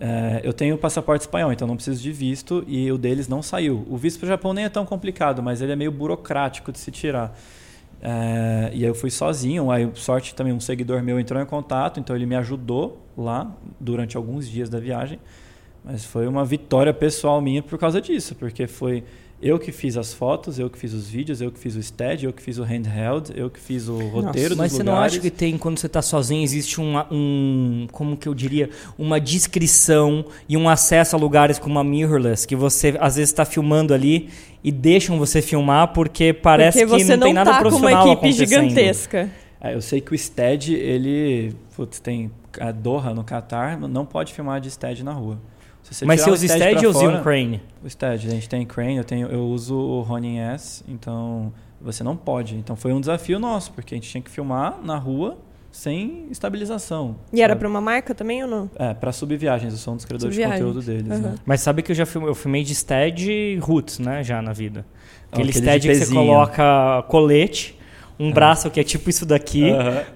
É, 0.00 0.40
eu 0.42 0.52
tenho 0.52 0.76
passaporte 0.76 1.22
espanhol, 1.22 1.52
então 1.52 1.68
não 1.68 1.76
preciso 1.76 2.02
de 2.02 2.10
visto 2.10 2.64
e 2.66 2.90
o 2.90 2.98
deles 2.98 3.28
não 3.28 3.40
saiu. 3.42 3.86
O 3.88 3.96
visto 3.96 4.18
para 4.18 4.26
o 4.26 4.28
Japão 4.28 4.52
nem 4.52 4.64
é 4.64 4.68
tão 4.68 4.84
complicado, 4.84 5.42
mas 5.42 5.60
ele 5.60 5.72
é 5.72 5.76
meio 5.76 5.92
burocrático 5.92 6.72
de 6.72 6.78
se 6.78 6.90
tirar. 6.90 7.36
É, 8.02 8.70
e 8.74 8.82
aí 8.82 8.90
eu 8.90 8.94
fui 8.94 9.10
sozinho, 9.10 9.70
aí 9.70 9.88
sorte 9.94 10.34
também 10.34 10.52
um 10.52 10.60
seguidor 10.60 11.02
meu 11.02 11.18
entrou 11.18 11.40
em 11.40 11.46
contato, 11.46 12.00
então 12.00 12.14
ele 12.14 12.26
me 12.26 12.34
ajudou 12.36 13.00
lá 13.16 13.50
durante 13.78 14.16
alguns 14.16 14.48
dias 14.48 14.68
da 14.68 14.80
viagem. 14.80 15.20
Mas 15.84 16.04
foi 16.04 16.26
uma 16.26 16.44
vitória 16.44 16.92
pessoal 16.92 17.40
minha 17.40 17.62
por 17.62 17.78
causa 17.78 18.00
disso, 18.00 18.34
porque 18.34 18.66
foi 18.66 19.04
eu 19.44 19.58
que 19.58 19.70
fiz 19.70 19.94
as 19.98 20.14
fotos, 20.14 20.58
eu 20.58 20.70
que 20.70 20.78
fiz 20.78 20.94
os 20.94 21.06
vídeos, 21.06 21.42
eu 21.42 21.52
que 21.52 21.58
fiz 21.58 21.76
o 21.76 21.82
stead, 21.82 22.24
eu 22.24 22.32
que 22.32 22.40
fiz 22.40 22.56
o 22.56 22.62
handheld, 22.62 23.30
eu 23.36 23.50
que 23.50 23.60
fiz 23.60 23.88
o 23.88 23.98
roteiro 23.98 24.50
Nossa, 24.50 24.62
Mas 24.62 24.72
você 24.72 24.78
lugares. 24.78 24.84
não 24.86 24.96
acha 24.96 25.20
que 25.20 25.30
tem, 25.30 25.58
quando 25.58 25.78
você 25.78 25.86
está 25.86 26.00
sozinho, 26.00 26.42
existe 26.42 26.80
uma, 26.80 27.06
um, 27.10 27.86
como 27.92 28.16
que 28.16 28.26
eu 28.26 28.32
diria, 28.32 28.70
uma 28.98 29.20
descrição 29.20 30.24
e 30.48 30.56
um 30.56 30.66
acesso 30.66 31.14
a 31.14 31.18
lugares 31.18 31.58
como 31.58 31.78
a 31.78 31.84
mirrorless, 31.84 32.46
que 32.48 32.56
você 32.56 32.96
às 32.98 33.16
vezes 33.16 33.30
está 33.30 33.44
filmando 33.44 33.92
ali 33.92 34.30
e 34.62 34.72
deixam 34.72 35.18
você 35.18 35.42
filmar 35.42 35.92
porque 35.92 36.32
parece 36.32 36.86
porque 36.86 37.04
que 37.04 37.10
não, 37.10 37.16
não 37.18 37.26
tem 37.26 37.34
nada 37.34 37.52
tá 37.52 37.58
profissional 37.58 38.02
com 38.02 38.08
uma 38.08 38.14
equipe 38.14 38.32
gigantesca. 38.32 39.30
É, 39.60 39.74
eu 39.74 39.82
sei 39.82 40.00
que 40.00 40.14
o 40.14 40.18
stead, 40.18 40.74
ele, 40.74 41.54
putz, 41.76 42.00
tem 42.00 42.30
a 42.58 42.72
Doha 42.72 43.12
no 43.12 43.22
Catar, 43.22 43.78
não 43.78 44.06
pode 44.06 44.32
filmar 44.32 44.58
de 44.58 44.70
stead 44.70 45.04
na 45.04 45.12
rua. 45.12 45.38
Se 45.90 46.04
Mas 46.04 46.20
você 46.20 46.30
usa 46.30 46.48
Stead 46.48 46.86
ou 46.86 46.92
Zoom 46.92 47.22
Crane? 47.22 47.62
O 47.82 47.88
Stead, 47.88 48.26
a 48.26 48.30
gente 48.30 48.48
tem 48.48 48.64
Crane, 48.64 48.96
eu, 48.96 49.04
tenho, 49.04 49.28
eu 49.28 49.44
uso 49.44 49.76
o 49.76 50.00
Ronin 50.00 50.38
S, 50.38 50.82
então 50.88 51.52
você 51.80 52.02
não 52.02 52.16
pode. 52.16 52.56
Então 52.56 52.74
foi 52.74 52.92
um 52.92 53.00
desafio 53.00 53.38
nosso, 53.38 53.72
porque 53.72 53.94
a 53.94 53.96
gente 53.96 54.08
tinha 54.08 54.22
que 54.22 54.30
filmar 54.30 54.80
na 54.82 54.96
rua 54.96 55.36
sem 55.70 56.28
estabilização. 56.30 57.16
E 57.26 57.30
sabe? 57.30 57.42
era 57.42 57.56
para 57.56 57.68
uma 57.68 57.80
marca 57.80 58.14
também 58.14 58.42
ou 58.44 58.48
não? 58.48 58.70
É, 58.76 58.94
para 58.94 59.12
subviagens, 59.12 59.72
eu 59.72 59.78
sou 59.78 59.92
um 59.92 59.96
dos 59.96 60.04
criadores 60.04 60.34
de 60.34 60.42
conteúdo 60.42 60.80
deles. 60.80 61.08
Uhum. 61.08 61.18
Né? 61.18 61.34
Mas 61.44 61.60
sabe 61.60 61.82
que 61.82 61.90
eu 61.90 61.96
já 61.96 62.06
filmei, 62.06 62.30
eu 62.30 62.34
filmei 62.34 62.62
de 62.62 62.74
Stead 62.74 63.58
Roots, 63.60 63.98
né, 63.98 64.22
já 64.22 64.40
na 64.40 64.52
vida. 64.52 64.86
Aquele, 65.32 65.50
aquele 65.50 65.64
Stead 65.64 65.88
que 65.88 65.94
você 65.94 66.14
coloca 66.14 67.04
colete 67.08 67.76
um 68.18 68.30
braço 68.30 68.70
que 68.70 68.78
é 68.78 68.84
tipo 68.84 69.10
isso 69.10 69.26
daqui. 69.26 69.64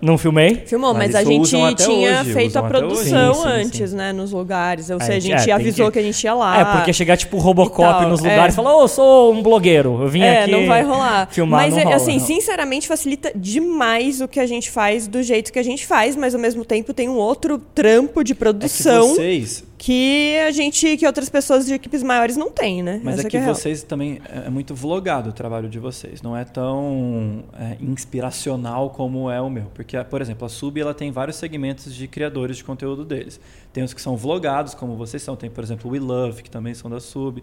Não 0.00 0.17
filmei? 0.17 0.62
Filmou, 0.67 0.95
mas, 0.95 1.12
mas 1.12 1.17
a 1.17 1.25
gente 1.25 1.50
tinha 1.76 2.21
hoje, 2.21 2.33
feito 2.33 2.57
a 2.57 2.62
produção 2.62 3.35
sim, 3.35 3.43
sim, 3.43 3.49
antes, 3.49 3.90
sim. 3.90 3.97
né? 3.97 4.12
Nos 4.12 4.33
lugares. 4.33 4.88
Ou 4.90 5.00
seja, 5.00 5.17
a 5.17 5.21
gente, 5.38 5.50
é, 5.50 5.52
avisou 5.52 5.87
que... 5.87 5.95
que... 5.95 5.99
a 5.99 6.02
gente 6.02 6.23
ia 6.23 6.35
lá. 6.35 6.61
É, 6.61 6.64
porque 6.76 6.93
chegar 6.93 7.17
tipo 7.17 7.38
Robocop 7.38 8.07
nos 8.07 8.25
é. 8.25 8.31
lugares 8.31 8.55
e 8.55 8.57
falar, 8.57 8.76
ô, 8.76 8.85
oh, 8.85 8.88
sou 8.88 9.33
um 9.33 9.43
blogueiro. 9.43 10.00
Eu 10.02 10.09
vim 10.09 10.23
é, 10.23 10.43
aqui. 10.43 10.55
É, 10.55 10.57
não 10.57 10.67
vai 10.67 10.83
rolar. 10.83 11.28
Filmar, 11.31 11.62
mas, 11.62 11.75
não 11.75 11.83
rola, 11.83 11.97
assim, 11.97 12.19
não. 12.19 12.26
sinceramente, 12.26 12.87
facilita 12.87 13.33
demais 13.35 14.21
o 14.21 14.28
que 14.28 14.38
a 14.38 14.47
gente 14.47 14.71
faz 14.71 15.09
do 15.09 15.23
jeito 15.23 15.52
que 15.52 15.59
a 15.59 15.64
gente 15.64 15.87
faz, 15.87 16.14
mas 16.14 16.35
ao 16.35 16.40
mesmo 16.40 16.64
tempo 16.64 16.95
tem 16.95 17.09
um 17.09 17.17
outro 17.17 17.59
trampo 17.59 18.23
de 18.23 18.35
produção. 18.35 19.07
É 19.07 19.09
que 19.09 19.14
vocês 19.14 19.67
que 19.78 20.37
a 20.40 20.50
gente, 20.50 20.97
que 20.97 21.06
outras 21.06 21.28
pessoas 21.28 21.64
de 21.64 21.73
equipes 21.73 22.02
maiores 22.02 22.37
não 22.37 22.50
têm, 22.50 22.82
né? 22.82 23.00
Mas 23.02 23.20
Essa 23.20 23.28
é 23.28 23.30
que, 23.30 23.37
é 23.37 23.47
vocês 23.47 23.85
também 23.85 24.20
é, 24.28 24.49
é 24.49 24.50
muito 24.50 24.75
vlogado 24.75 25.30
o 25.30 25.32
trabalho 25.32 25.68
de 25.68 25.78
vocês, 25.78 26.20
não 26.20 26.37
é 26.37 26.44
tão 26.44 27.44
é, 27.56 27.76
inspiracional 27.80 28.90
como 28.90 29.30
é 29.30 29.40
o 29.40 29.49
meu, 29.49 29.66
porque 29.75 29.97
por 30.04 30.20
exemplo 30.20 30.44
a 30.44 30.49
Sub 30.49 30.80
ela 30.80 30.92
tem 30.92 31.12
vários 31.12 31.37
segmentos 31.37 31.94
de 31.94 32.08
criadores 32.08 32.56
de 32.56 32.64
conteúdo 32.64 33.04
deles. 33.04 33.40
Tem 33.73 33.85
os 33.85 33.94
que 33.94 34.02
são 34.02 34.16
vlogados, 34.16 34.75
como 34.75 34.97
vocês 34.97 35.23
são, 35.23 35.37
tem 35.37 35.49
por 35.49 35.62
exemplo 35.62 35.88
o 35.88 35.94
We 35.94 36.00
Love 36.00 36.42
que 36.42 36.50
também 36.50 36.75
são 36.75 36.90
da 36.90 36.99
Sub. 36.99 37.42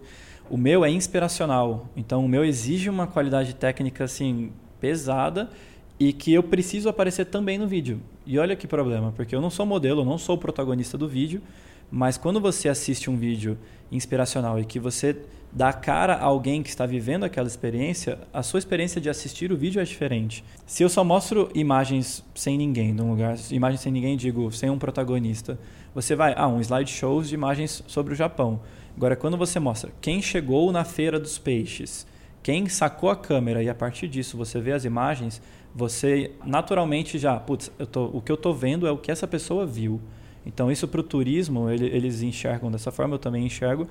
O 0.50 0.58
meu 0.58 0.84
é 0.84 0.90
inspiracional, 0.90 1.88
então 1.96 2.22
o 2.22 2.28
meu 2.28 2.44
exige 2.44 2.90
uma 2.90 3.06
qualidade 3.06 3.54
técnica 3.54 4.04
assim 4.04 4.52
pesada 4.78 5.48
e 5.98 6.12
que 6.12 6.34
eu 6.34 6.42
preciso 6.42 6.90
aparecer 6.90 7.24
também 7.24 7.56
no 7.56 7.66
vídeo. 7.66 7.98
E 8.26 8.38
olha 8.38 8.54
que 8.54 8.66
problema, 8.66 9.10
porque 9.16 9.34
eu 9.34 9.40
não 9.40 9.48
sou 9.48 9.64
modelo, 9.64 10.02
eu 10.02 10.04
não 10.04 10.18
sou 10.18 10.34
o 10.34 10.38
protagonista 10.38 10.98
do 10.98 11.08
vídeo. 11.08 11.40
Mas 11.90 12.16
quando 12.16 12.40
você 12.40 12.68
assiste 12.68 13.10
um 13.10 13.16
vídeo 13.16 13.58
inspiracional 13.90 14.58
e 14.58 14.64
que 14.64 14.80
você 14.80 15.16
dá 15.52 15.72
cara 15.72 16.14
a 16.14 16.24
alguém 16.24 16.62
que 16.62 16.68
está 16.68 16.84
vivendo 16.84 17.24
aquela 17.24 17.46
experiência, 17.46 18.18
a 18.32 18.42
sua 18.42 18.58
experiência 18.58 19.00
de 19.00 19.08
assistir 19.08 19.52
o 19.52 19.56
vídeo 19.56 19.80
é 19.80 19.84
diferente. 19.84 20.44
Se 20.66 20.82
eu 20.82 20.88
só 20.88 21.02
mostro 21.02 21.48
imagens 21.54 22.22
sem 22.34 22.58
ninguém 22.58 22.92
num 22.92 23.10
lugar, 23.10 23.36
imagens 23.50 23.80
sem 23.80 23.92
ninguém, 23.92 24.16
digo, 24.16 24.52
sem 24.52 24.68
um 24.68 24.78
protagonista, 24.78 25.58
você 25.94 26.14
vai, 26.14 26.34
ah, 26.36 26.48
um 26.48 26.60
slideshow 26.60 27.22
de 27.22 27.34
imagens 27.34 27.82
sobre 27.86 28.12
o 28.12 28.16
Japão. 28.16 28.60
Agora, 28.96 29.16
quando 29.16 29.36
você 29.36 29.58
mostra 29.58 29.90
quem 30.00 30.20
chegou 30.20 30.70
na 30.72 30.84
feira 30.84 31.18
dos 31.18 31.38
peixes, 31.38 32.06
quem 32.42 32.68
sacou 32.68 33.08
a 33.08 33.16
câmera 33.16 33.62
e 33.62 33.68
a 33.68 33.74
partir 33.74 34.08
disso 34.08 34.36
você 34.36 34.60
vê 34.60 34.72
as 34.72 34.84
imagens, 34.84 35.40
você 35.74 36.32
naturalmente 36.44 37.18
já, 37.18 37.38
putz, 37.38 37.70
tô, 37.90 38.06
o 38.06 38.20
que 38.20 38.30
eu 38.30 38.36
estou 38.36 38.54
vendo 38.54 38.86
é 38.86 38.90
o 38.90 38.98
que 38.98 39.10
essa 39.10 39.26
pessoa 39.26 39.66
viu. 39.66 40.00
Então, 40.46 40.70
isso 40.70 40.86
para 40.86 41.00
o 41.00 41.02
turismo, 41.02 41.68
ele, 41.68 41.86
eles 41.86 42.22
enxergam 42.22 42.70
dessa 42.70 42.92
forma, 42.92 43.16
eu 43.16 43.18
também 43.18 43.44
enxergo, 43.44 43.88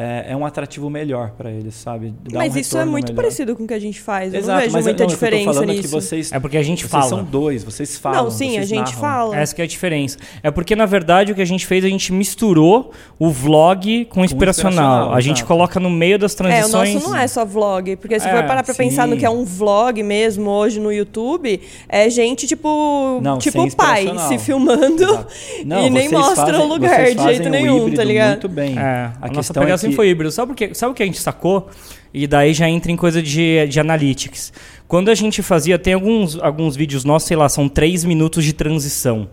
é, 0.00 0.26
é 0.28 0.36
um 0.36 0.46
atrativo 0.46 0.88
melhor 0.88 1.32
para 1.32 1.50
eles, 1.50 1.74
sabe? 1.74 2.14
Dá 2.22 2.38
mas 2.38 2.54
um 2.54 2.58
isso 2.60 2.78
é 2.78 2.84
muito 2.84 3.08
melhor. 3.08 3.16
parecido 3.16 3.56
com 3.56 3.64
o 3.64 3.66
que 3.66 3.74
a 3.74 3.80
gente 3.80 4.00
faz. 4.00 4.32
Eu 4.32 4.38
Exato, 4.38 4.52
não 4.52 4.60
vejo 4.60 4.72
mas 4.72 4.84
muita 4.84 5.02
não, 5.02 5.08
diferença 5.08 5.66
nisso. 5.66 5.80
É, 5.80 5.82
que 5.82 5.88
vocês, 5.88 6.32
é 6.32 6.38
porque 6.38 6.56
a 6.56 6.62
gente 6.62 6.86
vocês 6.86 6.90
fala. 6.90 7.08
são 7.08 7.24
dois, 7.24 7.64
vocês 7.64 7.98
falam. 7.98 8.22
Não, 8.22 8.30
sim, 8.30 8.58
a 8.58 8.64
gente 8.64 8.92
narram. 8.92 9.00
fala. 9.00 9.36
Essa 9.36 9.56
que 9.56 9.60
é 9.60 9.64
a 9.64 9.66
diferença. 9.66 10.16
É 10.40 10.52
porque, 10.52 10.76
na 10.76 10.86
verdade, 10.86 11.32
o 11.32 11.34
que 11.34 11.42
a 11.42 11.44
gente 11.44 11.66
fez, 11.66 11.84
a 11.84 11.88
gente 11.88 12.12
misturou 12.12 12.92
o 13.18 13.28
vlog 13.28 14.04
com 14.04 14.20
o 14.20 14.24
inspiracional. 14.24 14.68
inspiracional 14.68 15.14
a 15.14 15.20
gente 15.20 15.44
coloca 15.44 15.80
no 15.80 15.90
meio 15.90 16.16
das 16.16 16.32
transições. 16.32 16.90
É, 16.90 16.92
o 16.92 17.00
nosso 17.00 17.10
não 17.10 17.16
é 17.16 17.26
só 17.26 17.44
vlog. 17.44 17.96
Porque 17.96 18.20
se 18.20 18.28
é, 18.28 18.30
for 18.30 18.44
parar 18.44 18.62
pra 18.62 18.74
sim. 18.74 18.84
pensar 18.84 19.04
no 19.08 19.16
que 19.16 19.26
é 19.26 19.30
um 19.30 19.44
vlog 19.44 20.00
mesmo 20.04 20.48
hoje 20.48 20.78
no 20.78 20.92
YouTube, 20.92 21.60
é 21.88 22.08
gente 22.08 22.46
tipo, 22.46 23.18
não, 23.20 23.38
tipo 23.38 23.68
pai 23.74 24.06
se 24.28 24.38
filmando 24.38 25.26
não, 25.66 25.84
e 25.84 25.90
nem 25.90 26.08
mostra 26.08 26.46
fazem, 26.46 26.60
o 26.60 26.68
lugar 26.68 27.14
de 27.14 27.20
jeito 27.20 27.48
nenhum, 27.48 27.92
tá 27.92 28.04
ligado? 28.04 28.30
Muito 28.30 28.48
bem. 28.48 28.78
É, 28.78 28.82
a, 28.82 29.12
a 29.22 29.28
nossa 29.28 29.52
pegada 29.52 29.74
é 29.74 29.87
que... 29.87 29.87
foi 29.92 30.08
híbrido. 30.08 30.30
Sabe, 30.30 30.48
porque, 30.48 30.74
sabe 30.74 30.92
o 30.92 30.94
que 30.94 31.02
a 31.02 31.06
gente 31.06 31.18
sacou? 31.18 31.68
E 32.12 32.26
daí 32.26 32.54
já 32.54 32.68
entra 32.68 32.90
em 32.90 32.96
coisa 32.96 33.22
de, 33.22 33.66
de 33.66 33.80
analytics. 33.80 34.52
Quando 34.86 35.10
a 35.10 35.14
gente 35.14 35.42
fazia, 35.42 35.78
tem 35.78 35.94
alguns, 35.94 36.38
alguns 36.38 36.76
vídeos 36.76 37.04
nossos, 37.04 37.28
sei 37.28 37.36
lá, 37.36 37.48
são 37.48 37.68
três 37.68 38.04
minutos 38.04 38.44
de 38.44 38.52
transição. 38.52 39.28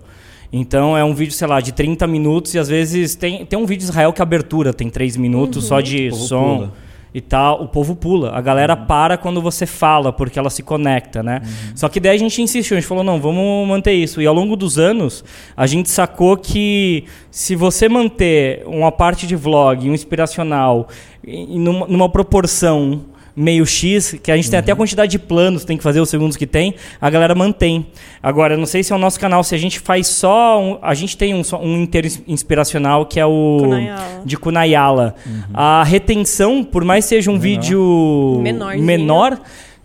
Então 0.51 0.97
é 0.97 1.03
um 1.03 1.13
vídeo, 1.13 1.33
sei 1.33 1.47
lá, 1.47 1.59
de 1.59 1.71
30 1.71 2.05
minutos 2.07 2.53
e 2.53 2.59
às 2.59 2.67
vezes 2.67 3.15
tem, 3.15 3.45
tem 3.45 3.57
um 3.57 3.65
vídeo 3.65 3.79
de 3.79 3.91
Israel 3.91 4.13
que 4.13 4.21
a 4.21 4.23
abertura 4.23 4.73
tem 4.73 4.89
3 4.89 5.17
minutos 5.17 5.63
uhum. 5.63 5.69
só 5.69 5.81
de 5.81 6.11
som. 6.11 6.57
Pula 6.57 6.84
e 7.15 7.21
tal, 7.21 7.63
o 7.63 7.67
povo 7.69 7.95
pula. 7.95 8.31
A 8.35 8.41
galera 8.41 8.75
uhum. 8.75 8.85
para 8.87 9.17
quando 9.17 9.41
você 9.41 9.65
fala, 9.65 10.11
porque 10.11 10.37
ela 10.37 10.49
se 10.49 10.61
conecta, 10.61 11.23
né? 11.23 11.39
Uhum. 11.41 11.77
Só 11.77 11.87
que 11.87 11.97
daí 11.97 12.13
a 12.13 12.19
gente 12.19 12.41
insistiu, 12.41 12.75
a 12.75 12.79
gente 12.81 12.89
falou, 12.89 13.05
não, 13.05 13.21
vamos 13.21 13.65
manter 13.65 13.93
isso. 13.93 14.21
E 14.21 14.27
ao 14.27 14.33
longo 14.33 14.57
dos 14.57 14.77
anos, 14.77 15.23
a 15.55 15.65
gente 15.65 15.89
sacou 15.89 16.35
que 16.35 17.05
se 17.31 17.55
você 17.55 17.87
manter 17.87 18.63
uma 18.67 18.91
parte 18.91 19.25
de 19.25 19.33
vlog, 19.33 19.89
um 19.89 19.93
inspiracional, 19.93 20.89
numa, 21.25 21.87
numa 21.87 22.09
proporção 22.09 23.05
meio 23.35 23.65
X, 23.65 24.17
que 24.23 24.31
a 24.31 24.35
gente 24.35 24.45
uhum. 24.45 24.51
tem 24.51 24.59
até 24.59 24.71
a 24.71 24.73
uhum. 24.73 24.77
quantidade 24.77 25.11
de 25.11 25.19
planos, 25.19 25.65
tem 25.65 25.75
que 25.75 25.83
fazer 25.83 25.99
os 25.99 26.09
segundos 26.09 26.37
que 26.37 26.47
tem, 26.47 26.75
a 27.01 27.09
galera 27.09 27.35
mantém. 27.35 27.87
Agora, 28.23 28.55
não 28.55 28.65
sei 28.65 28.83
se 28.83 28.93
é 28.93 28.95
o 28.95 28.99
nosso 28.99 29.19
canal, 29.19 29.43
se 29.43 29.53
a 29.53 29.57
gente 29.57 29.79
faz 29.79 30.07
só. 30.07 30.61
Um, 30.61 30.79
a 30.81 30.93
gente 30.93 31.17
tem 31.17 31.33
um, 31.33 31.41
um 31.61 31.81
inteiro 31.81 32.07
inspiracional 32.27 33.05
que 33.05 33.19
é 33.19 33.25
o 33.25 33.57
Kunayala. 33.59 34.21
de 34.25 34.37
Kunayala. 34.37 35.15
Uhum. 35.25 35.43
A 35.53 35.83
retenção, 35.83 36.63
por 36.63 36.83
mais 36.83 37.05
seja 37.05 37.29
um 37.29 37.37
menor. 37.37 37.43
vídeo 37.43 38.41
menor, 38.79 39.41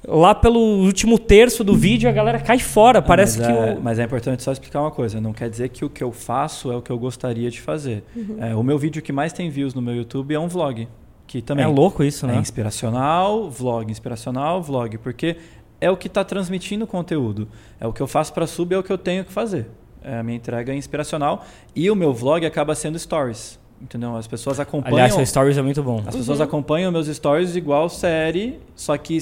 lá 0.07 0.35
pelo 0.35 0.61
último 0.61 1.19
terço 1.19 1.63
do 1.63 1.77
vídeo 1.77 2.09
a 2.09 2.13
galera 2.13 2.39
cai 2.39 2.59
fora. 2.59 3.03
Parece 3.03 3.39
mas 3.39 3.47
que 3.47 3.53
é, 3.53 3.75
o... 3.75 3.81
Mas 3.83 3.99
é 3.99 4.05
importante 4.05 4.43
só 4.43 4.53
explicar 4.53 4.81
uma 4.81 4.91
coisa. 4.91 5.21
Não 5.21 5.33
quer 5.33 5.51
dizer 5.51 5.69
que 5.69 5.85
o 5.85 5.91
que 5.91 6.03
eu 6.03 6.13
faço 6.13 6.71
é 6.71 6.77
o 6.77 6.83
que 6.83 6.91
eu 6.91 6.99
gostaria 6.99 7.51
de 7.51 7.61
fazer. 7.61 8.05
Uhum. 8.15 8.37
É, 8.41 8.55
o 8.55 8.63
meu 8.63 8.79
vídeo 8.79 9.03
que 9.03 9.13
mais 9.13 9.33
tem 9.33 9.51
views 9.51 9.75
no 9.75 9.83
meu 9.83 9.95
YouTube 9.95 10.35
é 10.35 10.39
um 10.39 10.49
vlog. 10.49 10.87
Que 11.31 11.41
também 11.41 11.65
é 11.65 11.69
louco 11.69 12.03
isso, 12.03 12.27
né? 12.27 12.35
É 12.35 12.41
inspiracional, 12.41 13.49
vlog, 13.49 13.89
inspiracional, 13.89 14.61
vlog, 14.61 14.99
porque 14.99 15.37
é 15.81 15.89
o 15.89 15.97
que 15.97 16.09
está 16.09 16.25
transmitindo 16.25 16.85
o 16.85 16.89
conteúdo. 16.89 17.47
É 17.79 17.87
o 17.87 17.93
que 17.93 18.01
eu 18.01 18.09
faço 18.09 18.33
para 18.33 18.49
sub, 18.49 18.75
é 18.75 18.79
o 18.79 18.83
que 18.83 18.93
eu 18.93 18.99
tenho 18.99 19.25
que 19.25 19.31
fazer. 19.31 19.71
É 20.03 20.19
a 20.19 20.25
minha 20.25 20.37
entrega 20.37 20.75
inspiracional 20.75 21.45
e 21.73 21.89
o 21.89 21.95
meu 21.95 22.13
vlog 22.13 22.45
acaba 22.45 22.75
sendo 22.75 22.99
stories. 22.99 23.61
Entendeu? 23.81 24.15
As 24.15 24.27
pessoas 24.27 24.61
acompanham. 24.61 24.97
Aliás, 24.97 25.15
seu 25.15 25.25
stories 25.25 25.57
é 25.57 25.63
muito 25.63 25.83
bom. 25.83 26.03
As 26.07 26.15
pessoas 26.15 26.39
uhum. 26.39 26.45
acompanham 26.45 26.93
meus 26.93 27.07
stories 27.07 27.57
igual 27.57 27.89
série, 27.89 28.61
só 28.77 28.97
que 28.99 29.19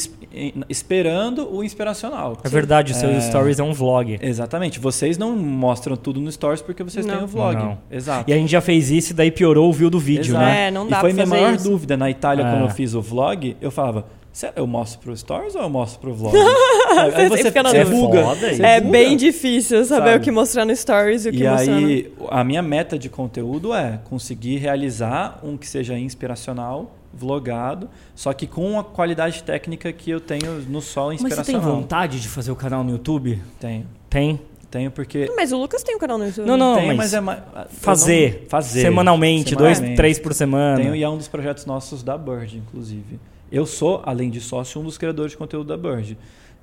esperando 0.68 1.48
o 1.54 1.62
inspiracional. 1.62 2.36
É 2.42 2.48
verdade, 2.48 2.92
seus 2.92 3.12
é... 3.12 3.20
stories 3.20 3.60
é 3.60 3.62
um 3.62 3.72
vlog. 3.72 4.18
Exatamente. 4.20 4.80
Vocês 4.80 5.16
não 5.16 5.36
mostram 5.36 5.96
tudo 5.96 6.20
no 6.20 6.30
stories 6.30 6.60
porque 6.60 6.82
vocês 6.82 7.06
não. 7.06 7.14
têm 7.14 7.24
o 7.24 7.26
vlog. 7.28 7.56
Não. 7.56 7.78
Exato. 7.88 8.28
E 8.28 8.32
a 8.32 8.36
gente 8.36 8.50
já 8.50 8.60
fez 8.60 8.90
isso 8.90 9.12
e 9.12 9.14
daí 9.14 9.30
piorou 9.30 9.68
o 9.68 9.72
view 9.72 9.88
do 9.88 10.00
vídeo, 10.00 10.32
Exato. 10.32 10.44
né? 10.44 10.66
É, 10.66 10.70
não 10.72 10.88
dá 10.88 10.98
e 10.98 11.00
foi 11.02 11.12
minha 11.12 11.26
maior 11.26 11.54
isso. 11.54 11.70
dúvida 11.70 11.96
na 11.96 12.10
Itália 12.10 12.42
é. 12.44 12.50
quando 12.50 12.62
eu 12.62 12.70
fiz 12.70 12.94
o 12.94 13.00
vlog, 13.00 13.56
eu 13.60 13.70
falava 13.70 14.06
eu 14.54 14.66
mostro 14.66 15.00
pro 15.00 15.16
Stories 15.16 15.54
ou 15.54 15.62
eu 15.62 15.71
mostro 15.71 16.00
pro 16.00 16.14
vlog? 16.14 16.37
aí 17.14 17.28
você, 17.28 17.45
fica 17.45 17.62
na 17.62 17.71
é, 17.71 17.85
buga. 17.85 18.21
é 18.62 18.80
bem 18.80 19.16
difícil 19.16 19.85
saber 19.85 20.11
Sabe? 20.11 20.18
o 20.18 20.25
que 20.25 20.30
mostrar 20.30 20.64
no 20.64 20.75
Stories 20.75 21.26
e 21.26 21.28
o 21.28 21.33
que 21.33 21.42
e 21.42 21.49
mostrar 21.49 21.76
aí, 21.76 22.12
no... 22.18 22.26
a 22.30 22.45
minha 22.45 22.62
meta 22.62 22.99
de 22.99 23.09
conteúdo 23.09 23.75
é 23.75 24.00
conseguir 24.04 24.57
realizar 24.57 25.40
um 25.42 25.57
que 25.57 25.66
seja 25.66 25.99
inspiracional, 25.99 26.95
vlogado, 27.12 27.88
só 28.14 28.33
que 28.33 28.47
com 28.47 28.78
a 28.78 28.85
qualidade 28.85 29.42
técnica 29.42 29.92
que 29.92 30.11
eu 30.11 30.21
tenho 30.21 30.61
no 30.68 30.80
solo 30.80 31.12
inspiracional. 31.12 31.38
Mas 31.38 31.47
você 31.47 31.52
tem 31.52 31.61
vontade 31.61 32.21
de 32.21 32.28
fazer 32.28 32.52
o 32.52 32.57
canal 32.57 32.85
no 32.85 32.90
YouTube? 32.90 33.40
Tenho. 33.59 33.87
Tem? 34.09 34.40
Tenho 34.71 34.90
porque. 34.90 35.33
Mas 35.35 35.50
o 35.50 35.57
Lucas 35.57 35.83
tem 35.83 35.97
um 35.97 35.99
canal 35.99 36.18
no 36.18 36.26
YouTube. 36.26 36.47
Não, 36.47 36.57
não, 36.57 36.76
Tenho, 36.76 36.97
mas, 36.97 37.12
mas 37.14 37.38
é 37.38 37.66
fazer, 37.71 38.40
não, 38.42 38.49
fazer 38.50 38.83
semanalmente, 38.83 39.50
semanalmente, 39.50 39.57
dois, 39.57 39.97
três 39.97 40.18
por 40.18 40.35
semana. 40.35 40.76
Tenho 40.76 40.95
e 40.95 41.02
é 41.02 41.09
um 41.09 41.16
dos 41.16 41.26
projetos 41.26 41.64
nossos 41.64 42.02
da 42.02 42.18
Bird, 42.18 42.59
inclusive. 42.59 43.18
Eu 43.50 43.66
sou, 43.66 44.02
além 44.04 44.30
de 44.30 44.40
sócio, 44.40 44.80
um 44.80 44.84
dos 44.84 44.98
criadores 44.98 45.32
de 45.32 45.38
conteúdo 45.38 45.68
da 45.68 45.76
Bird. 45.76 46.16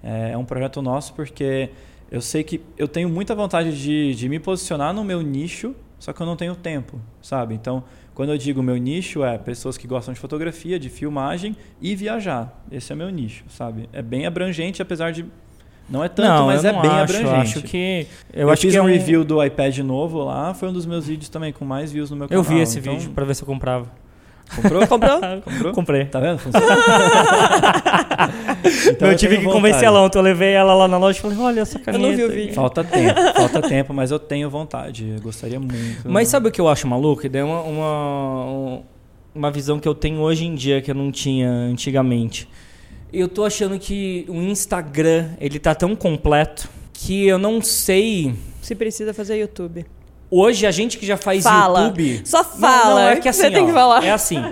É, 0.03 0.31
é 0.31 0.37
um 0.37 0.45
projeto 0.45 0.81
nosso 0.81 1.13
porque 1.13 1.69
eu 2.11 2.21
sei 2.21 2.43
que 2.43 2.61
eu 2.77 2.87
tenho 2.87 3.09
muita 3.09 3.33
vontade 3.33 3.75
de, 3.81 4.13
de 4.13 4.29
me 4.29 4.39
posicionar 4.39 4.93
no 4.93 5.03
meu 5.03 5.21
nicho, 5.21 5.75
só 5.97 6.13
que 6.13 6.21
eu 6.21 6.25
não 6.25 6.35
tenho 6.35 6.55
tempo, 6.55 6.99
sabe? 7.21 7.55
Então, 7.55 7.83
quando 8.13 8.31
eu 8.31 8.37
digo 8.37 8.61
meu 8.61 8.77
nicho, 8.77 9.23
é 9.23 9.37
pessoas 9.37 9.77
que 9.77 9.87
gostam 9.87 10.13
de 10.13 10.19
fotografia, 10.19 10.79
de 10.79 10.89
filmagem 10.89 11.55
e 11.81 11.95
viajar. 11.95 12.63
Esse 12.71 12.93
é 12.93 12.95
meu 12.95 13.09
nicho, 13.09 13.43
sabe? 13.49 13.89
É 13.91 14.01
bem 14.01 14.25
abrangente, 14.25 14.81
apesar 14.81 15.11
de 15.11 15.25
não 15.89 16.03
é 16.03 16.09
tanto, 16.09 16.27
não, 16.27 16.45
mas 16.47 16.65
é 16.65 16.71
bem 16.71 16.79
acho, 16.79 17.15
abrangente. 17.15 17.27
Eu 17.27 17.35
acho 17.35 17.61
que. 17.63 18.07
Eu, 18.33 18.41
eu 18.43 18.49
acho 18.49 18.61
fiz 18.61 18.73
que 18.73 18.79
um 18.79 18.83
é 18.83 18.85
um 18.85 18.89
review 18.89 19.23
do 19.23 19.43
iPad 19.43 19.77
novo 19.79 20.23
lá, 20.23 20.53
foi 20.53 20.69
um 20.69 20.73
dos 20.73 20.85
meus 20.85 21.07
vídeos 21.07 21.29
também 21.29 21.53
com 21.53 21.63
mais 21.63 21.91
views 21.91 22.09
no 22.09 22.17
meu 22.17 22.27
canal. 22.27 22.43
Eu 22.43 22.47
vi 22.47 22.59
esse 22.59 22.79
então... 22.79 22.93
vídeo 22.93 23.11
para 23.11 23.25
ver 23.25 23.35
se 23.35 23.43
eu 23.43 23.47
comprava. 23.47 23.91
Comprou? 24.53 24.85
Comprou? 24.87 25.19
Comprou? 25.41 25.73
Comprei. 25.73 26.05
Tá 26.05 26.19
vendo? 26.19 26.39
então, 28.89 29.09
eu 29.09 29.17
tive 29.17 29.37
que 29.39 29.45
convencer 29.45 29.83
ela 29.83 30.01
ontem. 30.01 30.17
Eu 30.17 30.23
levei 30.23 30.53
ela 30.53 30.73
lá 30.73 30.87
na 30.87 30.97
loja 30.97 31.17
e 31.17 31.21
falei: 31.21 31.37
olha 31.37 31.61
essa 31.61 31.79
caneta. 31.79 32.03
Eu 32.03 32.09
não 32.09 32.15
vi 32.15 32.23
o 32.23 32.29
vídeo. 32.29 32.53
Falta 32.53 32.83
tempo, 32.83 33.19
falta 33.35 33.61
tempo, 33.61 33.93
mas 33.93 34.11
eu 34.11 34.19
tenho 34.19 34.49
vontade. 34.49 35.13
Eu 35.15 35.21
gostaria 35.21 35.59
muito. 35.59 36.03
Mas 36.05 36.27
sabe 36.27 36.49
o 36.49 36.51
que 36.51 36.61
eu 36.61 36.67
acho 36.67 36.87
maluco? 36.87 37.25
É 37.25 37.43
uma, 37.43 37.61
uma, 37.61 38.81
uma 39.33 39.51
visão 39.51 39.79
que 39.79 39.87
eu 39.87 39.95
tenho 39.95 40.19
hoje 40.19 40.45
em 40.45 40.53
dia 40.55 40.81
que 40.81 40.91
eu 40.91 40.95
não 40.95 41.11
tinha 41.11 41.49
antigamente. 41.49 42.47
Eu 43.11 43.27
tô 43.27 43.43
achando 43.45 43.79
que 43.79 44.25
o 44.27 44.35
Instagram 44.35 45.29
ele 45.39 45.57
tá 45.59 45.73
tão 45.73 45.95
completo 45.95 46.69
que 46.93 47.25
eu 47.25 47.37
não 47.37 47.61
sei. 47.61 48.35
Se 48.61 48.75
precisa 48.75 49.13
fazer 49.13 49.37
YouTube. 49.37 49.85
Hoje, 50.37 50.65
a 50.65 50.71
gente 50.71 50.97
que 50.97 51.05
já 51.05 51.15
faz 51.15 51.43
fala. 51.43 51.83
YouTube. 51.83 52.21
Só 52.25 52.43
fala. 52.43 52.89
Não, 52.89 52.95
não, 52.95 53.09
é 53.09 53.15
que 53.21 53.29
assim, 53.29 53.43
Você 53.43 53.51
tem 53.51 53.63
ó, 53.63 53.67
que 53.67 53.71
falar. 53.71 54.03
É 54.03 54.11
assim. 54.11 54.43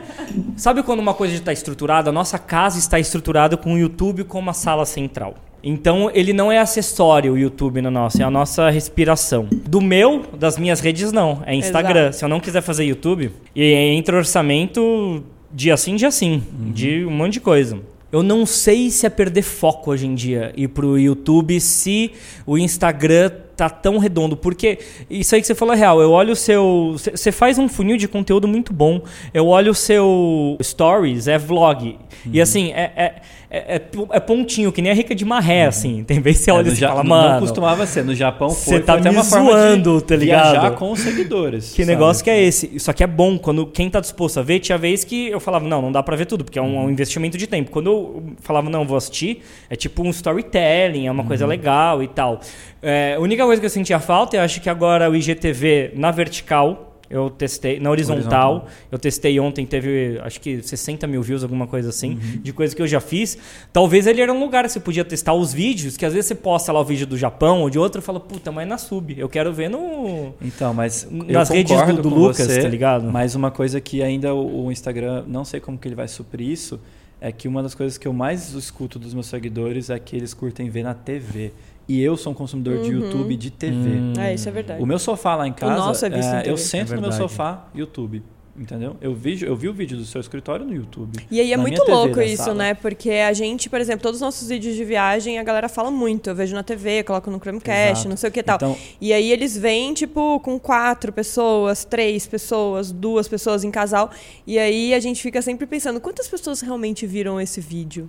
Sabe 0.55 0.81
quando 0.81 1.01
uma 1.01 1.13
coisa 1.13 1.35
está 1.35 1.51
estruturada? 1.51 2.09
A 2.09 2.13
nossa 2.13 2.39
casa 2.39 2.79
está 2.79 2.97
estruturada 2.97 3.57
com 3.57 3.73
o 3.73 3.77
YouTube 3.77 4.23
como 4.23 4.49
a 4.49 4.53
sala 4.53 4.85
central. 4.85 5.35
Então 5.61 6.09
ele 6.13 6.31
não 6.31 6.49
é 6.49 6.57
acessório 6.57 7.33
o 7.33 7.37
YouTube 7.37 7.81
na 7.81 7.91
nossa, 7.91 8.21
é 8.21 8.25
a 8.25 8.31
nossa 8.31 8.69
respiração. 8.69 9.49
Do 9.51 9.81
meu, 9.81 10.23
das 10.37 10.57
minhas 10.57 10.79
redes, 10.79 11.11
não. 11.11 11.43
É 11.45 11.53
Instagram. 11.53 12.03
Exato. 12.03 12.15
Se 12.15 12.23
eu 12.23 12.29
não 12.29 12.39
quiser 12.39 12.61
fazer 12.61 12.85
YouTube, 12.85 13.31
e 13.53 13.73
entra 13.73 14.15
orçamento 14.15 15.21
dia 15.51 15.75
sim, 15.75 15.97
dia 15.97 16.11
sim. 16.11 16.41
Uhum. 16.57 16.71
De 16.71 17.05
um 17.05 17.11
monte 17.11 17.33
de 17.33 17.39
coisa. 17.41 17.77
Eu 18.09 18.23
não 18.23 18.45
sei 18.45 18.89
se 18.89 19.05
é 19.05 19.09
perder 19.09 19.41
foco 19.41 19.91
hoje 19.91 20.05
em 20.05 20.15
dia 20.15 20.53
ir 20.55 20.67
pro 20.67 20.97
YouTube 20.97 21.59
se 21.59 22.11
o 22.45 22.57
Instagram 22.57 23.31
tá 23.55 23.69
tão 23.69 23.97
redondo. 23.97 24.35
Porque 24.35 24.79
isso 25.09 25.35
aí 25.35 25.41
que 25.41 25.47
você 25.47 25.55
falou 25.55 25.73
é 25.73 25.77
real. 25.77 26.01
Eu 26.01 26.11
olho 26.11 26.33
o 26.33 26.35
seu. 26.35 26.95
Você 26.97 27.31
faz 27.31 27.57
um 27.57 27.67
funil 27.67 27.97
de 27.97 28.07
conteúdo 28.07 28.47
muito 28.47 28.73
bom. 28.73 29.01
Eu 29.33 29.47
olho 29.47 29.71
o 29.71 29.75
seu 29.75 30.57
stories, 30.61 31.27
é 31.27 31.37
vlog. 31.37 31.87
Uhum. 31.87 32.31
E 32.31 32.41
assim, 32.41 32.71
é, 32.71 32.91
é 32.95 33.15
é, 33.55 33.75
é, 33.75 33.81
é, 34.09 34.19
pontinho, 34.19 34.71
que 34.71 34.81
nem 34.81 34.91
a 34.91 34.95
rica 34.95 35.13
de 35.13 35.23
maré, 35.23 35.61
uhum. 35.61 35.69
assim. 35.69 36.03
Tem 36.03 36.19
vez 36.19 36.39
que 36.39 36.45
você 36.45 36.49
é, 36.49 36.53
olha 36.55 36.69
e 36.69 36.75
fala, 36.75 37.03
mano. 37.03 37.33
Não 37.33 37.39
costumava 37.41 37.85
ser. 37.85 38.03
No 38.03 38.15
Japão 38.15 38.49
foi, 38.49 38.77
você 38.77 38.79
tá 38.79 38.93
foi 38.93 39.01
até 39.01 39.11
uma 39.11 39.21
zoando, 39.21 40.01
tá 40.01 40.15
ligado? 40.15 40.53
viajar 40.53 40.71
com 40.71 40.91
os 40.91 40.99
seguidores. 40.99 41.65
Que 41.71 41.83
sabe? 41.83 41.93
negócio 41.93 42.23
que 42.23 42.31
é 42.31 42.41
esse? 42.41 42.79
Só 42.79 42.91
que 42.91 43.03
é 43.03 43.07
bom. 43.07 43.37
Quando 43.37 43.67
quem 43.67 43.91
tá 43.91 43.99
disposto 43.99 44.39
a 44.39 44.41
ver, 44.41 44.59
tinha 44.59 44.75
vez 44.75 45.03
que 45.03 45.27
eu 45.27 45.39
falava, 45.39 45.67
não, 45.67 45.83
não 45.83 45.91
dá 45.91 46.01
pra 46.01 46.15
ver 46.15 46.25
tudo, 46.25 46.43
porque 46.43 46.57
é 46.57 46.61
um, 46.63 46.85
um 46.85 46.89
investimento 46.89 47.37
de 47.37 47.45
tempo. 47.45 47.69
Quando 47.69 47.91
eu 47.91 48.23
falava, 48.41 48.71
não, 48.71 48.87
vou 48.87 48.97
assistir, 48.97 49.43
é 49.69 49.75
tipo 49.75 50.01
um 50.01 50.09
storytelling, 50.09 51.05
é 51.05 51.11
uma 51.11 51.21
uhum. 51.21 51.27
coisa 51.27 51.45
legal 51.45 52.01
e 52.01 52.07
tal. 52.07 52.41
É, 52.81 53.13
a 53.15 53.19
única 53.19 53.42
coisa 53.45 53.59
que 53.59 53.65
eu 53.65 53.69
sentia 53.69 53.99
falta, 53.99 54.37
eu 54.37 54.41
acho 54.41 54.61
que 54.61 54.69
agora 54.69 55.09
o 55.09 55.15
IGTV 55.15 55.91
na 55.95 56.11
vertical 56.11 56.93
eu 57.13 57.29
testei 57.29 57.79
na 57.79 57.91
horizontal, 57.91 58.55
horizontal, 58.55 58.67
Eu 58.91 58.97
testei 58.97 59.39
ontem, 59.39 59.67
teve 59.67 60.19
acho 60.23 60.41
que 60.41 60.63
60 60.63 61.05
mil 61.05 61.21
views, 61.21 61.43
alguma 61.43 61.67
coisa 61.67 61.89
assim, 61.89 62.13
uhum. 62.13 62.41
de 62.41 62.51
coisa 62.51 62.75
que 62.75 62.81
eu 62.81 62.87
já 62.87 62.99
fiz. 62.99 63.37
Talvez 63.71 64.07
ele 64.07 64.19
era 64.19 64.33
um 64.33 64.39
lugar 64.39 64.63
que 64.63 64.71
você 64.71 64.79
podia 64.79 65.05
testar 65.05 65.33
os 65.35 65.53
vídeos, 65.53 65.95
que 65.95 66.07
às 66.07 66.13
vezes 66.13 66.27
você 66.27 66.35
posta 66.35 66.71
lá 66.71 66.79
o 66.79 66.83
vídeo 66.83 67.05
do 67.05 67.15
Japão 67.15 67.61
ou 67.61 67.69
de 67.69 67.77
outro 67.77 68.01
e 68.01 68.03
fala, 68.03 68.19
puta, 68.19 68.51
mas 68.51 68.67
na 68.67 68.79
sub. 68.79 69.13
Eu 69.15 69.29
quero 69.29 69.53
ver 69.53 69.69
no. 69.69 70.33
Então, 70.41 70.73
mas. 70.73 71.07
Nas 71.11 71.49
redes 71.49 71.79
do, 71.85 72.01
do 72.01 72.09
Lucas, 72.09 72.47
você, 72.47 72.63
tá 72.63 72.67
ligado? 72.67 73.11
Mas 73.11 73.35
uma 73.35 73.51
coisa 73.51 73.79
que 73.79 74.01
ainda 74.01 74.33
o, 74.33 74.65
o 74.65 74.71
Instagram, 74.71 75.23
não 75.27 75.45
sei 75.45 75.59
como 75.59 75.77
que 75.77 75.87
ele 75.87 75.95
vai 75.95 76.07
suprir 76.07 76.49
isso, 76.49 76.79
é 77.21 77.31
que 77.31 77.47
uma 77.47 77.61
das 77.61 77.75
coisas 77.75 77.95
que 77.95 78.07
eu 78.07 78.13
mais 78.13 78.53
escuto 78.53 78.97
dos 78.97 79.13
meus 79.13 79.27
seguidores 79.27 79.91
é 79.91 79.99
que 79.99 80.15
eles 80.15 80.33
curtem 80.33 80.67
ver 80.67 80.83
na 80.83 80.95
TV. 80.95 81.51
E 81.87 82.01
eu 82.01 82.15
sou 82.15 82.31
um 82.31 82.35
consumidor 82.35 82.77
uhum. 82.77 82.83
de 82.83 82.91
YouTube 82.91 83.35
de 83.35 83.51
TV. 83.51 83.75
Hum. 83.75 84.13
É, 84.17 84.33
isso 84.33 84.47
é 84.47 84.51
verdade. 84.51 84.81
O 84.81 84.85
meu 84.85 84.99
sofá 84.99 85.35
lá 85.35 85.47
em 85.47 85.53
casa, 85.53 85.73
o 85.73 85.77
nosso 85.77 86.05
é, 86.05 86.09
visto 86.09 86.33
é, 86.33 86.43
eu 86.49 86.57
sento 86.57 86.93
é 86.93 86.95
no 86.95 87.01
meu 87.01 87.11
sofá, 87.11 87.67
YouTube. 87.75 88.23
Entendeu? 88.55 88.95
Eu 89.01 89.15
vi, 89.15 89.43
eu 89.43 89.55
vi 89.55 89.67
o 89.67 89.73
vídeo 89.73 89.97
do 89.97 90.05
seu 90.05 90.21
escritório 90.21 90.63
no 90.63 90.75
YouTube. 90.75 91.17
E 91.31 91.39
aí 91.39 91.51
é 91.51 91.57
muito 91.57 91.83
louco 91.89 92.21
isso, 92.21 92.53
né? 92.53 92.75
Porque 92.75 93.09
a 93.09 93.33
gente, 93.33 93.67
por 93.67 93.81
exemplo, 93.81 94.03
todos 94.03 94.17
os 94.17 94.21
nossos 94.21 94.47
vídeos 94.47 94.75
de 94.75 94.85
viagem, 94.85 95.39
a 95.39 95.43
galera 95.43 95.67
fala 95.67 95.89
muito. 95.89 96.29
Eu 96.29 96.35
vejo 96.35 96.53
na 96.53 96.61
TV, 96.61 97.01
coloco 97.03 97.31
no 97.31 97.39
Chromecast, 97.39 97.91
Exato. 97.91 98.09
não 98.09 98.15
sei 98.15 98.29
o 98.29 98.31
que 98.31 98.41
e 98.41 98.43
tal. 98.43 98.57
Então, 98.57 98.77
e 99.01 99.11
aí 99.11 99.31
eles 99.31 99.57
vêm, 99.57 99.91
tipo, 99.95 100.39
com 100.41 100.59
quatro 100.59 101.11
pessoas, 101.11 101.83
três 101.83 102.27
pessoas, 102.27 102.91
duas 102.91 103.27
pessoas 103.27 103.63
em 103.63 103.71
casal. 103.71 104.11
E 104.45 104.59
aí 104.59 104.93
a 104.93 104.99
gente 104.99 105.19
fica 105.19 105.41
sempre 105.41 105.65
pensando, 105.65 105.99
quantas 105.99 106.27
pessoas 106.27 106.61
realmente 106.61 107.07
viram 107.07 107.41
esse 107.41 107.59
vídeo? 107.59 108.07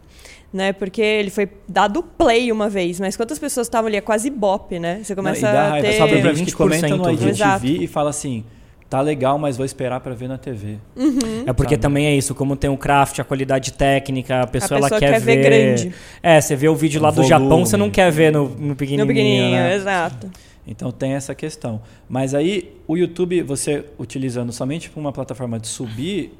né? 0.53 0.73
Porque 0.73 1.03
ele 1.03 1.31
foi 1.31 1.49
dado 1.69 2.01
play 2.01 2.53
uma 2.53 2.69
vez, 2.69 3.01
mas 3.01 3.17
quantas 3.17 3.41
pessoas 3.41 3.67
estavam 3.67 3.89
ali? 3.89 3.97
É 3.97 4.01
quase 4.01 4.31
bop, 4.31 4.79
né? 4.79 5.01
Você 5.03 5.13
começa 5.13 5.53
Não, 5.53 5.75
a 5.75 5.81
ter... 5.81 5.95
Sobe 5.95 6.21
pra 6.21 6.33
20% 6.33 6.45
que 6.45 6.53
comenta 6.53 6.97
no 6.97 7.11
IGTV 7.11 7.83
e 7.83 7.87
fala 7.89 8.11
assim, 8.11 8.45
tá 8.89 9.01
legal, 9.01 9.39
mas 9.39 9.57
vou 9.57 9.67
esperar 9.67 10.01
para 10.01 10.15
ver 10.15 10.29
na 10.29 10.39
TV. 10.39 10.79
Uhum. 10.97 11.45
É 11.47 11.53
porque 11.53 11.75
sabe? 11.75 11.83
também 11.83 12.07
é 12.07 12.15
isso, 12.15 12.35
como 12.35 12.57
tem 12.57 12.71
o 12.71 12.77
craft, 12.77 13.19
a 13.19 13.25
qualidade 13.25 13.73
técnica, 13.73 14.43
a 14.43 14.47
pessoa, 14.47 14.79
a 14.79 14.83
pessoa 14.83 14.99
ela 14.99 15.01
quer, 15.01 15.13
quer 15.13 15.21
ver... 15.21 15.37
ver... 15.37 15.43
grande. 15.45 15.95
É, 16.23 16.41
você 16.41 16.55
vê 16.55 16.69
o 16.69 16.77
vídeo 16.77 17.01
lá 17.01 17.09
o 17.09 17.13
do 17.13 17.23
volume. 17.23 17.29
Japão, 17.29 17.67
você 17.67 17.77
não 17.77 17.91
quer 17.91 18.11
ver 18.11 18.33
no, 18.33 18.49
no 18.49 18.77
pequenininho, 18.77 19.05
No 19.05 19.07
pequenininho, 19.07 19.51
né? 19.57 19.75
exato. 19.75 20.31
Então 20.67 20.91
tem 20.91 21.13
essa 21.13 21.35
questão. 21.35 21.81
Mas 22.09 22.35
aí 22.35 22.73
o 22.87 22.97
YouTube, 22.97 23.43
você 23.43 23.85
utilizando 23.99 24.53
somente 24.53 24.91
uma 24.97 25.13
plataforma 25.13 25.59
de 25.59 25.67
subir, 25.67 26.33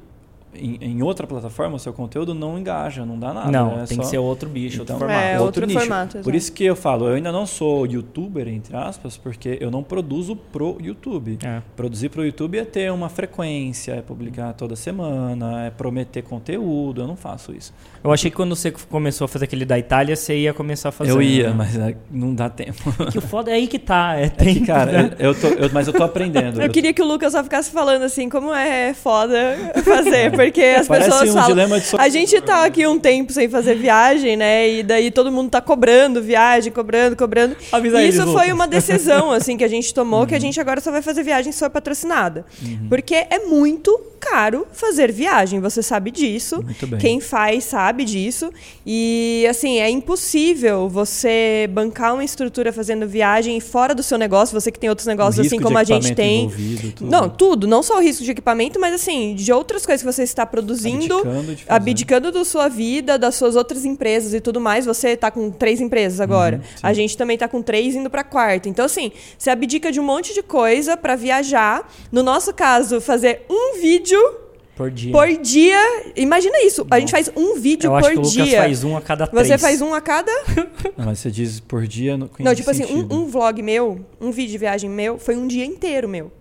em, 0.57 0.77
em, 0.81 1.03
outra 1.03 1.25
plataforma, 1.27 1.75
o 1.75 1.79
seu 1.79 1.93
conteúdo 1.93 2.33
não 2.33 2.57
engaja, 2.57 3.05
não 3.05 3.17
dá 3.17 3.33
nada. 3.33 3.51
Não, 3.51 3.77
né? 3.77 3.85
tem 3.87 3.97
só... 3.97 4.03
que 4.03 4.09
ser 4.09 4.17
outro 4.17 4.49
bicho, 4.49 4.81
então, 4.81 4.95
outro 4.95 5.07
formato. 5.07 5.27
É, 5.27 5.31
outro, 5.33 5.45
outro 5.45 5.65
nicho. 5.65 5.79
formato. 5.79 6.17
Por 6.19 6.35
isso 6.35 6.51
que 6.51 6.63
eu 6.63 6.75
falo, 6.75 7.07
eu 7.07 7.15
ainda 7.15 7.31
não 7.31 7.45
sou 7.45 7.85
youtuber, 7.85 8.47
entre 8.47 8.75
aspas, 8.75 9.17
porque 9.17 9.57
eu 9.59 9.69
não 9.69 9.83
produzo 9.83 10.35
pro 10.35 10.77
YouTube. 10.81 11.39
É. 11.43 11.61
Produzir 11.75 12.09
pro 12.09 12.25
YouTube 12.25 12.57
é 12.57 12.65
ter 12.65 12.91
uma 12.91 13.09
frequência, 13.09 13.93
é 13.93 14.01
publicar 14.01 14.53
toda 14.53 14.75
semana, 14.75 15.65
é 15.65 15.69
prometer 15.69 16.21
conteúdo, 16.21 17.01
eu 17.01 17.07
não 17.07 17.15
faço 17.15 17.53
isso. 17.53 17.73
Eu 18.03 18.11
achei 18.11 18.29
que 18.29 18.37
quando 18.37 18.55
você 18.55 18.71
começou 18.71 19.25
a 19.25 19.27
fazer 19.27 19.45
aquele 19.45 19.65
da 19.65 19.79
Itália, 19.79 20.15
você 20.15 20.37
ia 20.37 20.53
começar 20.53 20.89
a 20.89 20.91
fazer. 20.91 21.11
Eu 21.11 21.21
ia, 21.21 21.53
mas 21.53 21.75
é, 21.75 21.95
não 22.11 22.33
dá 22.33 22.49
tempo. 22.49 22.93
Que 23.11 23.19
o 23.19 23.21
foda 23.21 23.51
é 23.51 23.53
aí 23.53 23.67
que 23.67 23.79
tá. 23.79 24.15
É, 24.15 24.29
tem, 24.29 24.49
é 24.49 24.53
que, 24.55 24.65
cara, 24.65 24.91
né? 24.91 25.11
eu 25.19 25.33
tô, 25.33 25.47
eu, 25.47 25.69
mas 25.71 25.87
eu 25.87 25.93
tô 25.93 26.03
aprendendo. 26.03 26.59
Eu, 26.59 26.65
eu 26.65 26.69
queria 26.69 26.93
que 26.93 27.01
o 27.01 27.05
Lucas 27.05 27.31
só 27.31 27.43
ficasse 27.43 27.69
falando 27.71 28.03
assim, 28.03 28.29
como 28.29 28.53
é 28.53 28.93
foda 28.93 29.37
fazer, 29.83 30.31
porque 30.31 30.44
as 30.47 30.87
Parece 30.87 31.09
pessoas 31.09 31.29
um 31.29 31.33
falam. 31.33 31.81
A 31.97 32.09
gente 32.09 32.39
tá 32.41 32.65
aqui 32.65 32.85
um 32.87 32.99
tempo 32.99 33.31
sem 33.31 33.49
fazer 33.49 33.75
viagem, 33.75 34.35
né? 34.37 34.69
E 34.69 34.83
daí 34.83 35.11
todo 35.11 35.31
mundo 35.31 35.49
tá 35.49 35.61
cobrando 35.61 36.21
viagem, 36.21 36.71
cobrando, 36.71 37.15
cobrando. 37.15 37.55
Avisa 37.71 38.01
e 38.01 38.09
isso 38.09 38.21
eles, 38.21 38.33
foi 38.33 38.51
uma 38.51 38.67
decisão, 38.67 39.31
assim, 39.31 39.57
que 39.57 39.63
a 39.63 39.67
gente 39.67 39.93
tomou, 39.93 40.21
uhum. 40.21 40.25
que 40.25 40.35
a 40.35 40.39
gente 40.39 40.59
agora 40.59 40.81
só 40.81 40.91
vai 40.91 41.01
fazer 41.01 41.23
viagem 41.23 41.51
só 41.51 41.69
patrocinada. 41.69 42.45
Uhum. 42.61 42.87
Porque 42.89 43.15
é 43.15 43.39
muito 43.45 44.15
caro 44.19 44.65
fazer 44.71 45.11
viagem, 45.11 45.59
você 45.59 45.83
sabe 45.83 46.09
disso. 46.09 46.61
Muito 46.63 46.87
bem. 46.87 46.99
Quem 46.99 47.19
faz 47.19 47.63
sabe 47.65 48.03
disso. 48.03 48.51
E, 48.85 49.45
assim, 49.49 49.79
é 49.79 49.89
impossível 49.89 50.89
você 50.89 51.69
bancar 51.71 52.13
uma 52.13 52.23
estrutura 52.23 52.73
fazendo 52.73 53.07
viagem 53.07 53.59
fora 53.59 53.93
do 53.93 54.01
seu 54.01 54.17
negócio, 54.17 54.59
você 54.59 54.71
que 54.71 54.79
tem 54.79 54.89
outros 54.89 55.07
negócios, 55.07 55.45
assim 55.45 55.59
como 55.59 55.77
a 55.77 55.83
gente 55.83 56.13
tem. 56.15 56.49
Tudo. 56.95 57.09
Não, 57.09 57.29
tudo. 57.29 57.67
Não 57.67 57.83
só 57.83 57.97
o 57.97 58.01
risco 58.01 58.23
de 58.23 58.31
equipamento, 58.31 58.79
mas, 58.79 58.95
assim, 58.95 59.35
de 59.35 59.51
outras 59.51 59.85
coisas 59.85 60.01
que 60.01 60.11
você 60.11 60.23
está 60.31 60.45
produzindo, 60.45 61.17
abdicando, 61.17 61.55
abdicando 61.67 62.31
da 62.31 62.45
sua 62.45 62.67
vida, 62.67 63.17
das 63.17 63.35
suas 63.35 63.55
outras 63.55 63.85
empresas 63.85 64.33
e 64.33 64.41
tudo 64.41 64.59
mais. 64.59 64.85
Você 64.85 65.09
está 65.09 65.31
com 65.31 65.49
três 65.51 65.81
empresas 65.81 66.19
agora. 66.19 66.57
Uhum, 66.57 66.79
a 66.83 66.93
gente 66.93 67.17
também 67.17 67.35
está 67.35 67.47
com 67.47 67.61
três 67.61 67.95
indo 67.95 68.09
para 68.09 68.23
quarta. 68.23 68.69
Então, 68.69 68.85
assim, 68.85 69.11
você 69.37 69.49
abdica 69.49 69.91
de 69.91 69.99
um 69.99 70.03
monte 70.03 70.33
de 70.33 70.43
coisa 70.43 70.97
para 70.97 71.15
viajar. 71.15 71.91
No 72.11 72.23
nosso 72.23 72.53
caso, 72.53 72.99
fazer 73.01 73.45
um 73.49 73.79
vídeo 73.79 74.45
por 74.75 74.91
dia. 74.91 75.11
Por 75.13 75.27
dia. 75.37 76.11
Imagina 76.17 76.61
isso. 76.63 76.85
A 76.91 76.99
gente 76.99 77.11
faz 77.11 77.31
um 77.35 77.57
vídeo 77.57 77.87
Eu 77.87 77.91
por 77.91 77.99
acho 77.99 78.09
que 78.09 78.21
dia. 78.21 78.43
O 78.43 78.45
Lucas 78.45 78.59
faz 78.59 78.83
um 78.83 78.97
a 78.97 79.01
cada 79.01 79.27
três. 79.27 79.47
Você 79.47 79.57
faz 79.57 79.81
um 79.81 79.93
a 79.93 80.01
cada. 80.01 80.31
Não, 80.97 81.05
mas 81.05 81.19
você 81.19 81.31
diz 81.31 81.61
por 81.61 81.87
dia. 81.87 82.17
No... 82.17 82.29
Não, 82.37 82.53
tipo 82.53 82.69
assim, 82.69 82.83
um, 82.83 83.07
um, 83.09 83.27
vlog 83.27 83.61
meu, 83.61 84.05
um 84.19 84.31
vídeo 84.31 84.51
de 84.51 84.57
viagem 84.57 84.89
meu, 84.89 85.17
foi 85.17 85.37
um 85.37 85.47
dia 85.47 85.65
inteiro 85.65 86.09
meu. 86.09 86.31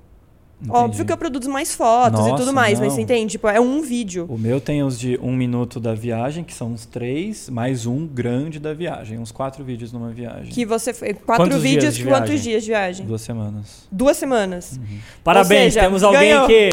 Entendi. 0.64 0.78
Óbvio 0.78 1.04
que 1.04 1.12
eu 1.12 1.16
produzo 1.16 1.50
mais 1.50 1.74
fotos 1.74 2.20
Nossa, 2.20 2.34
e 2.34 2.36
tudo 2.36 2.52
mais, 2.52 2.78
não. 2.78 2.86
mas 2.86 2.94
você 2.94 3.02
entende? 3.02 3.32
Tipo, 3.32 3.48
é 3.48 3.60
um 3.60 3.82
vídeo. 3.82 4.26
O 4.28 4.38
meu 4.38 4.60
tem 4.60 4.82
os 4.82 4.98
de 4.98 5.18
um 5.22 5.34
minuto 5.34 5.78
da 5.78 5.94
viagem, 5.94 6.42
que 6.42 6.54
são 6.54 6.68
uns 6.68 6.86
três, 6.86 7.50
mais 7.50 7.84
um 7.84 8.06
grande 8.06 8.58
da 8.58 8.72
viagem. 8.72 9.18
Uns 9.18 9.30
quatro 9.30 9.62
vídeos 9.62 9.92
numa 9.92 10.10
viagem. 10.10 10.46
Que 10.46 10.64
você 10.64 10.94
fez. 10.94 11.16
Quatro 11.24 11.44
quantos 11.44 11.62
vídeos, 11.62 11.94
dias 11.94 12.08
quantos 12.08 12.42
dias 12.42 12.62
de 12.62 12.70
viagem? 12.70 13.06
Duas 13.06 13.20
semanas. 13.20 13.86
Duas 13.92 14.16
semanas. 14.16 14.78
Uhum. 14.78 14.98
Parabéns, 15.22 15.74
seja, 15.74 15.86
temos 15.86 16.02
alguém 16.02 16.30
ganhou, 16.30 16.46
que. 16.46 16.70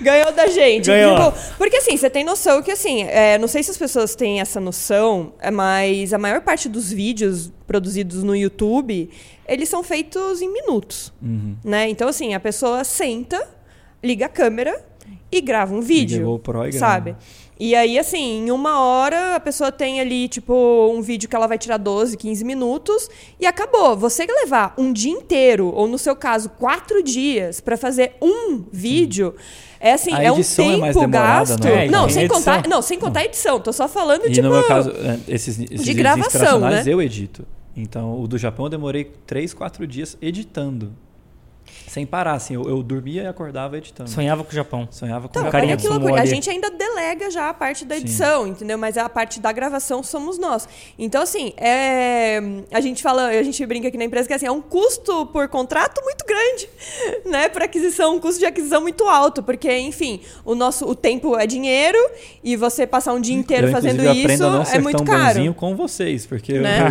Ganhou 0.00 0.32
da 0.32 0.46
gente. 0.46 0.86
Ganhou. 0.86 1.32
Tipo, 1.32 1.56
porque 1.56 1.76
assim, 1.76 1.96
você 1.96 2.10
tem 2.10 2.24
noção 2.24 2.62
que 2.62 2.70
assim, 2.70 3.02
é, 3.04 3.38
não 3.38 3.48
sei 3.48 3.62
se 3.62 3.70
as 3.70 3.78
pessoas 3.78 4.14
têm 4.14 4.40
essa 4.40 4.60
noção, 4.60 5.32
é, 5.40 5.50
mas 5.50 6.12
a 6.12 6.18
maior 6.18 6.40
parte 6.40 6.68
dos 6.68 6.92
vídeos 6.92 7.52
produzidos 7.66 8.22
no 8.22 8.34
YouTube 8.34 9.10
eles 9.46 9.68
são 9.68 9.82
feitos 9.82 10.40
em 10.40 10.50
minutos, 10.52 11.12
uhum. 11.22 11.56
né? 11.62 11.88
Então, 11.88 12.08
assim, 12.08 12.34
a 12.34 12.40
pessoa 12.40 12.82
senta, 12.82 13.46
liga 14.02 14.26
a 14.26 14.28
câmera 14.28 14.82
e 15.30 15.40
grava 15.40 15.74
um 15.74 15.80
vídeo, 15.80 16.38
Pro 16.38 16.66
e 16.66 16.72
sabe? 16.72 17.14
E 17.58 17.74
aí, 17.74 17.98
assim, 17.98 18.46
em 18.46 18.50
uma 18.50 18.80
hora 18.80 19.36
a 19.36 19.40
pessoa 19.40 19.70
tem 19.70 20.00
ali, 20.00 20.26
tipo, 20.28 20.92
um 20.92 21.00
vídeo 21.00 21.28
que 21.28 21.36
ela 21.36 21.46
vai 21.46 21.56
tirar 21.56 21.76
12, 21.76 22.16
15 22.16 22.44
minutos 22.44 23.08
e 23.38 23.46
acabou. 23.46 23.96
Você 23.96 24.26
levar 24.26 24.74
um 24.76 24.92
dia 24.92 25.12
inteiro, 25.12 25.72
ou 25.72 25.86
no 25.86 25.98
seu 25.98 26.16
caso, 26.16 26.48
quatro 26.50 27.02
dias, 27.02 27.60
para 27.60 27.76
fazer 27.76 28.14
um 28.20 28.64
vídeo. 28.72 29.34
É 29.78 29.92
assim, 29.92 30.12
a 30.12 30.22
é 30.22 30.32
um 30.32 30.40
é 30.40 30.42
tempo 30.42 31.04
é 31.04 31.06
gasto. 31.06 31.62
Não, 31.62 31.70
é? 31.70 31.88
não 31.88 32.08
sem 32.08 32.26
contar, 32.26 32.66
não, 32.66 32.82
sem 32.82 32.98
contar 32.98 33.20
a 33.20 33.24
edição. 33.26 33.60
Tô 33.60 33.72
só 33.72 33.86
falando 33.86 34.26
e 34.26 34.30
tipo, 34.30 34.46
no 34.46 34.54
meu 34.54 34.66
caso, 34.66 34.90
é, 34.90 35.20
esses, 35.28 35.58
esses 35.60 35.84
de 35.84 35.94
gravação, 35.94 36.60
né? 36.60 36.82
eu 36.86 37.00
edito. 37.00 37.46
Então, 37.76 38.20
o 38.20 38.26
do 38.26 38.38
Japão 38.38 38.66
eu 38.66 38.70
demorei 38.70 39.12
3, 39.26 39.52
4 39.52 39.86
dias 39.86 40.16
editando. 40.22 40.92
Sem 41.94 42.04
parar, 42.04 42.32
assim, 42.32 42.54
eu, 42.54 42.68
eu, 42.68 42.82
dormia 42.82 43.22
e 43.22 43.26
acordava 43.28 43.78
editando. 43.78 44.10
Sonhava 44.10 44.42
com 44.42 44.50
o 44.50 44.54
Japão. 44.54 44.88
Sonhava 44.90 45.28
com 45.28 45.38
então, 45.38 45.48
o 45.48 45.52
carinha 45.52 45.76
que 45.76 45.86
loucura. 45.86 46.20
A 46.20 46.24
gente 46.26 46.50
ainda 46.50 46.68
delega 46.68 47.30
já 47.30 47.48
a 47.48 47.54
parte 47.54 47.84
da 47.84 47.96
edição, 47.96 48.46
Sim. 48.46 48.50
entendeu? 48.50 48.76
Mas 48.76 48.98
a 48.98 49.08
parte 49.08 49.38
da 49.38 49.52
gravação 49.52 50.02
somos 50.02 50.36
nós. 50.36 50.68
Então, 50.98 51.22
assim, 51.22 51.52
é... 51.56 52.42
a 52.72 52.80
gente 52.80 53.00
fala, 53.00 53.26
a 53.26 53.42
gente 53.44 53.64
brinca 53.64 53.86
aqui 53.86 53.96
na 53.96 54.02
empresa 54.02 54.26
que 54.26 54.34
assim, 54.34 54.44
é 54.44 54.50
um 54.50 54.60
custo 54.60 55.26
por 55.26 55.46
contrato 55.46 56.02
muito 56.02 56.24
grande, 56.26 56.68
né? 57.30 57.48
Para 57.48 57.66
aquisição, 57.66 58.16
um 58.16 58.18
custo 58.18 58.40
de 58.40 58.46
aquisição 58.46 58.80
muito 58.80 59.04
alto, 59.04 59.40
porque, 59.40 59.78
enfim, 59.78 60.20
o 60.44 60.56
nosso 60.56 60.86
o 60.86 60.96
tempo 60.96 61.38
é 61.38 61.46
dinheiro 61.46 61.98
e 62.42 62.56
você 62.56 62.88
passar 62.88 63.12
um 63.12 63.20
dia 63.20 63.36
inteiro 63.36 63.68
eu, 63.68 63.70
fazendo 63.70 64.02
isso 64.02 64.42
é 64.72 64.80
muito 64.80 65.04
caro. 65.04 65.54
com 65.54 65.76
vocês, 65.76 66.26
porque 66.26 66.54
né? 66.58 66.88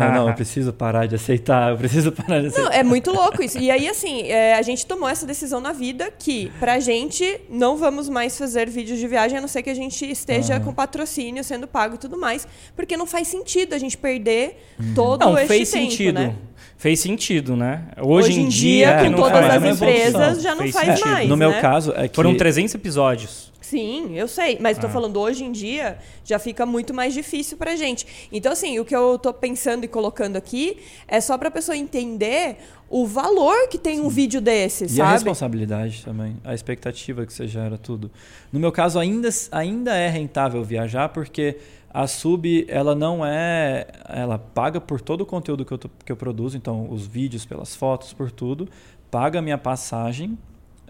eu, 0.06 0.12
não, 0.14 0.28
eu 0.30 0.34
preciso 0.34 0.72
parar 0.72 1.04
de 1.04 1.14
aceitar, 1.14 1.72
eu 1.72 1.76
preciso 1.76 2.10
parar 2.16 2.40
de 2.40 2.46
aceitar. 2.46 2.70
Não, 2.70 2.72
é 2.72 2.82
muito 2.82 3.12
louco 3.12 3.42
isso. 3.42 3.58
E 3.58 3.70
aí, 3.70 3.86
assim, 3.86 4.22
é, 4.22 4.45
é, 4.46 4.54
a 4.54 4.62
gente 4.62 4.86
tomou 4.86 5.08
essa 5.08 5.26
decisão 5.26 5.60
na 5.60 5.72
vida 5.72 6.12
que, 6.16 6.52
pra 6.60 6.78
gente, 6.78 7.40
não 7.50 7.76
vamos 7.76 8.08
mais 8.08 8.38
fazer 8.38 8.70
vídeos 8.70 8.98
de 8.98 9.08
viagem, 9.08 9.38
a 9.38 9.40
não 9.40 9.48
ser 9.48 9.62
que 9.62 9.70
a 9.70 9.74
gente 9.74 10.08
esteja 10.08 10.60
com 10.60 10.72
patrocínio 10.72 11.42
sendo 11.42 11.66
pago 11.66 11.96
e 11.96 11.98
tudo 11.98 12.16
mais. 12.16 12.46
Porque 12.76 12.96
não 12.96 13.06
faz 13.06 13.26
sentido 13.28 13.74
a 13.74 13.78
gente 13.78 13.98
perder 13.98 14.62
uhum. 14.78 14.94
todo 14.94 15.20
não, 15.20 15.36
este 15.36 15.48
fez 15.48 15.70
tempo, 15.70 15.90
sentido. 15.90 16.20
né? 16.20 16.36
Fez 16.76 17.00
sentido, 17.00 17.56
né? 17.56 17.88
Hoje, 18.00 18.28
Hoje 18.28 18.40
em 18.40 18.48
dia, 18.48 18.96
dia 18.98 19.10
com 19.10 19.16
todas 19.16 19.44
as 19.44 19.64
empresas, 19.64 20.42
já 20.42 20.54
não 20.54 20.62
fez 20.62 20.74
faz 20.74 20.86
sentido. 20.86 21.10
mais. 21.10 21.28
No 21.28 21.36
meu 21.36 21.50
né? 21.50 21.60
caso, 21.60 21.92
é 21.96 22.06
que... 22.06 22.14
Foram 22.14 22.36
300 22.36 22.74
episódios. 22.74 23.50
Sim, 23.66 24.16
eu 24.16 24.28
sei, 24.28 24.58
mas 24.60 24.76
estou 24.76 24.88
ah. 24.88 24.92
falando 24.92 25.18
hoje 25.18 25.42
em 25.42 25.50
dia 25.50 25.98
já 26.24 26.38
fica 26.38 26.64
muito 26.64 26.94
mais 26.94 27.12
difícil 27.12 27.56
para 27.56 27.74
gente. 27.74 28.28
Então, 28.30 28.52
assim, 28.52 28.78
o 28.78 28.84
que 28.84 28.94
eu 28.94 29.16
estou 29.16 29.32
pensando 29.32 29.84
e 29.84 29.88
colocando 29.88 30.36
aqui 30.36 30.78
é 31.08 31.20
só 31.20 31.36
para 31.36 31.48
a 31.48 31.50
pessoa 31.50 31.76
entender 31.76 32.58
o 32.88 33.06
valor 33.06 33.68
que 33.68 33.78
tem 33.78 33.96
Sim. 33.96 34.02
um 34.02 34.08
vídeo 34.08 34.40
desse, 34.40 34.84
e 34.84 34.88
sabe? 34.88 35.00
E 35.00 35.02
a 35.02 35.12
responsabilidade 35.12 36.04
também, 36.04 36.36
a 36.44 36.54
expectativa 36.54 37.26
que 37.26 37.32
você 37.32 37.46
gera 37.48 37.76
tudo. 37.76 38.10
No 38.52 38.60
meu 38.60 38.70
caso, 38.70 38.98
ainda, 38.98 39.28
ainda 39.50 39.94
é 39.94 40.08
rentável 40.08 40.62
viajar 40.62 41.08
porque 41.08 41.56
a 41.92 42.06
sub 42.06 42.66
ela 42.68 42.94
não 42.94 43.24
é 43.24 43.86
ela 44.08 44.38
paga 44.38 44.80
por 44.80 45.00
todo 45.00 45.22
o 45.22 45.26
conteúdo 45.26 45.64
que 45.64 45.72
eu, 45.72 45.78
que 45.78 46.12
eu 46.12 46.16
produzo 46.16 46.54
então 46.54 46.90
os 46.90 47.06
vídeos 47.06 47.46
pelas 47.46 47.74
fotos 47.74 48.12
por 48.12 48.30
tudo 48.30 48.68
paga 49.10 49.38
a 49.38 49.42
minha 49.42 49.56
passagem 49.56 50.36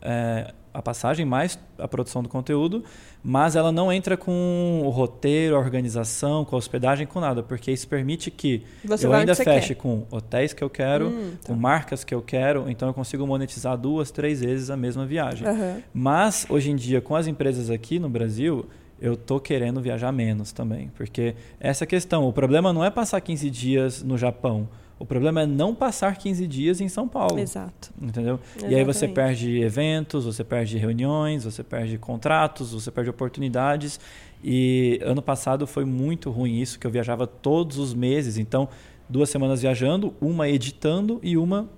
é, 0.06 0.54
a 0.72 0.82
passagem 0.82 1.24
mais 1.24 1.58
a 1.78 1.88
produção 1.88 2.22
do 2.22 2.28
conteúdo, 2.28 2.84
mas 3.24 3.56
ela 3.56 3.72
não 3.72 3.90
entra 3.90 4.16
com 4.16 4.82
o 4.84 4.90
roteiro, 4.90 5.56
a 5.56 5.58
organização, 5.58 6.44
com 6.44 6.54
a 6.54 6.58
hospedagem, 6.58 7.06
com 7.06 7.18
nada, 7.18 7.42
porque 7.42 7.72
isso 7.72 7.88
permite 7.88 8.30
que 8.30 8.62
você 8.84 9.06
eu 9.06 9.12
ainda 9.12 9.34
feche 9.34 9.74
quer. 9.74 9.80
com 9.80 10.06
hotéis 10.10 10.52
que 10.52 10.62
eu 10.62 10.68
quero, 10.70 11.08
hum, 11.08 11.32
tá. 11.40 11.48
com 11.48 11.54
marcas 11.54 12.04
que 12.04 12.14
eu 12.14 12.20
quero, 12.20 12.68
então 12.68 12.88
eu 12.88 12.94
consigo 12.94 13.26
monetizar 13.26 13.76
duas, 13.76 14.10
três 14.10 14.40
vezes 14.40 14.70
a 14.70 14.76
mesma 14.76 15.06
viagem. 15.06 15.48
Uhum. 15.48 15.82
Mas 15.92 16.46
hoje 16.48 16.70
em 16.70 16.76
dia, 16.76 17.00
com 17.00 17.16
as 17.16 17.26
empresas 17.26 17.70
aqui 17.70 17.98
no 17.98 18.08
Brasil, 18.08 18.66
eu 19.00 19.16
tô 19.16 19.40
querendo 19.40 19.80
viajar 19.80 20.12
menos 20.12 20.52
também, 20.52 20.90
porque 20.94 21.34
essa 21.58 21.86
questão, 21.86 22.28
o 22.28 22.32
problema 22.32 22.72
não 22.72 22.84
é 22.84 22.90
passar 22.90 23.20
15 23.20 23.50
dias 23.50 24.02
no 24.02 24.16
Japão. 24.16 24.68
O 24.98 25.04
problema 25.04 25.42
é 25.42 25.46
não 25.46 25.74
passar 25.74 26.16
15 26.16 26.46
dias 26.46 26.80
em 26.80 26.88
São 26.88 27.06
Paulo. 27.06 27.38
Exato. 27.38 27.92
Entendeu? 28.00 28.40
Exatamente. 28.42 28.72
E 28.72 28.78
aí 28.78 28.84
você 28.84 29.06
perde 29.06 29.60
eventos, 29.60 30.24
você 30.24 30.42
perde 30.42 30.78
reuniões, 30.78 31.44
você 31.44 31.62
perde 31.62 31.98
contratos, 31.98 32.72
você 32.72 32.90
perde 32.90 33.10
oportunidades. 33.10 34.00
E 34.42 34.98
ano 35.02 35.20
passado 35.20 35.66
foi 35.66 35.84
muito 35.84 36.30
ruim 36.30 36.60
isso, 36.60 36.78
que 36.78 36.86
eu 36.86 36.90
viajava 36.90 37.26
todos 37.26 37.78
os 37.78 37.92
meses. 37.92 38.38
Então, 38.38 38.68
duas 39.08 39.28
semanas 39.28 39.60
viajando, 39.60 40.14
uma 40.20 40.48
editando 40.48 41.20
e 41.22 41.36
uma 41.36 41.68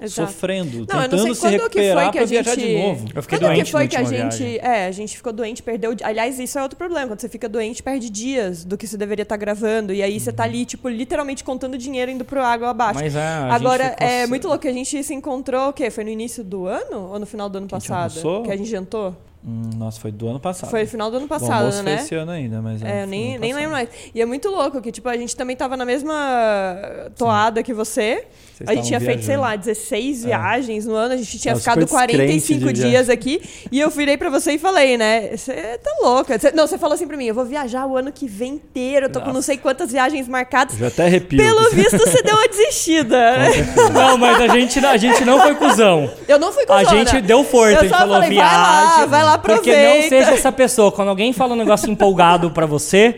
Exato. 0.00 0.30
sofrendo, 0.30 0.78
não, 0.78 1.02
tentando 1.02 1.34
se 1.34 1.48
recuperar 1.48 2.12
para 2.12 2.24
viajar 2.24 2.56
de 2.56 2.78
novo. 2.78 3.08
Eu 3.14 3.22
fiquei 3.22 3.38
quando 3.38 3.48
doente 3.48 3.64
que 3.64 3.70
foi 3.70 3.88
que 3.88 3.96
a 3.96 4.02
gente, 4.02 4.38
viagem. 4.38 4.58
é, 4.60 4.86
a 4.86 4.90
gente 4.90 5.16
ficou 5.16 5.32
doente, 5.32 5.62
perdeu, 5.62 5.94
aliás, 6.02 6.38
isso 6.38 6.58
é 6.58 6.62
outro 6.62 6.76
problema, 6.76 7.08
quando 7.08 7.20
você 7.20 7.28
fica 7.28 7.48
doente, 7.48 7.82
perde 7.82 8.10
dias 8.10 8.64
do 8.64 8.76
que 8.76 8.86
você 8.86 8.96
deveria 8.96 9.22
estar 9.22 9.34
tá 9.34 9.40
gravando 9.40 9.92
e 9.92 10.02
aí 10.02 10.14
uhum. 10.14 10.20
você 10.20 10.32
tá 10.32 10.42
ali 10.42 10.66
tipo 10.66 10.88
literalmente 10.88 11.44
contando 11.44 11.78
dinheiro 11.78 12.10
indo 12.10 12.24
pro 12.24 12.42
água 12.42 12.70
abaixo. 12.70 13.00
Mas, 13.00 13.14
é, 13.14 13.20
Agora 13.50 13.94
é 13.98 14.22
assim. 14.22 14.30
muito 14.30 14.48
louco, 14.48 14.66
a 14.66 14.72
gente 14.72 15.02
se 15.02 15.14
encontrou, 15.14 15.68
o 15.68 15.72
quê? 15.72 15.90
Foi 15.90 16.02
no 16.02 16.10
início 16.10 16.42
do 16.42 16.66
ano 16.66 17.10
ou 17.12 17.18
no 17.18 17.26
final 17.26 17.48
do 17.48 17.58
ano 17.58 17.66
que 17.66 17.72
passado? 17.72 18.42
Que 18.42 18.50
a 18.50 18.56
gente 18.56 18.68
jantou? 18.68 19.14
Hum, 19.46 19.70
nossa, 19.76 20.00
foi 20.00 20.10
do 20.10 20.26
ano 20.26 20.40
passado. 20.40 20.70
Foi 20.70 20.86
final 20.86 21.10
do 21.10 21.18
ano 21.18 21.28
passado, 21.28 21.70
Bom, 21.70 21.82
né? 21.82 21.98
Foi 21.98 22.04
esse 22.06 22.14
ano 22.14 22.30
ainda, 22.30 22.62
mas. 22.62 22.82
É, 22.82 23.02
eu 23.02 23.06
nem, 23.06 23.38
nem 23.38 23.52
lembro 23.52 23.72
mais. 23.72 23.90
E 24.14 24.22
é 24.22 24.24
muito 24.24 24.48
louco 24.48 24.80
que, 24.80 24.90
tipo, 24.90 25.06
a 25.06 25.16
gente 25.18 25.36
também 25.36 25.54
tava 25.54 25.76
na 25.76 25.84
mesma 25.84 27.10
toada 27.14 27.60
Sim. 27.60 27.64
que 27.64 27.74
você. 27.74 28.26
Vocês 28.54 28.70
a 28.70 28.74
gente 28.74 28.86
tinha 28.86 29.00
viajando. 29.00 29.18
feito, 29.18 29.26
sei 29.26 29.36
lá, 29.36 29.56
16 29.56 30.22
é. 30.22 30.26
viagens 30.28 30.86
no 30.86 30.94
ano, 30.94 31.14
a 31.14 31.16
gente 31.16 31.38
tinha 31.40 31.54
é, 31.54 31.56
ficado 31.56 31.88
45 31.88 32.72
dias 32.72 33.08
aqui. 33.08 33.42
E 33.72 33.80
eu 33.80 33.90
virei 33.90 34.16
pra 34.16 34.30
você 34.30 34.52
e 34.52 34.58
falei, 34.58 34.96
né? 34.96 35.36
Você 35.36 35.52
tá 35.82 35.90
louca. 36.00 36.38
Cê, 36.38 36.52
não, 36.52 36.64
você 36.64 36.78
falou 36.78 36.94
assim 36.94 37.06
pra 37.08 37.16
mim: 37.16 37.24
eu 37.24 37.34
vou 37.34 37.44
viajar 37.44 37.84
o 37.84 37.96
ano 37.96 38.12
que 38.12 38.28
vem 38.28 38.54
inteiro, 38.54 39.06
eu 39.06 39.10
tô 39.10 39.18
Nossa. 39.18 39.28
com 39.28 39.34
não 39.34 39.42
sei 39.42 39.56
quantas 39.56 39.90
viagens 39.90 40.28
marcadas. 40.28 40.76
já 40.78 40.86
até 40.86 41.06
arrepio. 41.06 41.36
Pelo 41.36 41.68
visto, 41.70 41.98
você 41.98 42.22
deu 42.22 42.36
uma 42.36 42.46
desistida. 42.46 43.38
não, 43.92 44.16
mas 44.16 44.40
a 44.40 44.46
gente, 44.46 44.86
a 44.86 44.96
gente 44.96 45.24
não 45.24 45.40
foi 45.40 45.56
cuzão. 45.56 46.08
Eu 46.28 46.38
não 46.38 46.52
fui 46.52 46.64
cuzão. 46.64 46.78
A 46.78 46.84
gente 46.84 47.20
deu 47.22 47.42
força, 47.42 47.80
a 47.80 47.82
gente 47.82 47.90
falou 47.90 48.14
falei, 48.14 48.30
viagem. 48.30 48.56
Vai 48.56 49.00
lá, 49.00 49.06
vai 49.06 49.24
lá, 49.24 49.34
aproveita. 49.34 49.64
Porque 49.64 50.02
não 50.02 50.08
seja 50.08 50.30
essa 50.30 50.52
pessoa. 50.52 50.92
Quando 50.92 51.08
alguém 51.08 51.32
fala 51.32 51.54
um 51.54 51.58
negócio 51.58 51.90
empolgado 51.90 52.52
pra 52.52 52.66
você, 52.66 53.16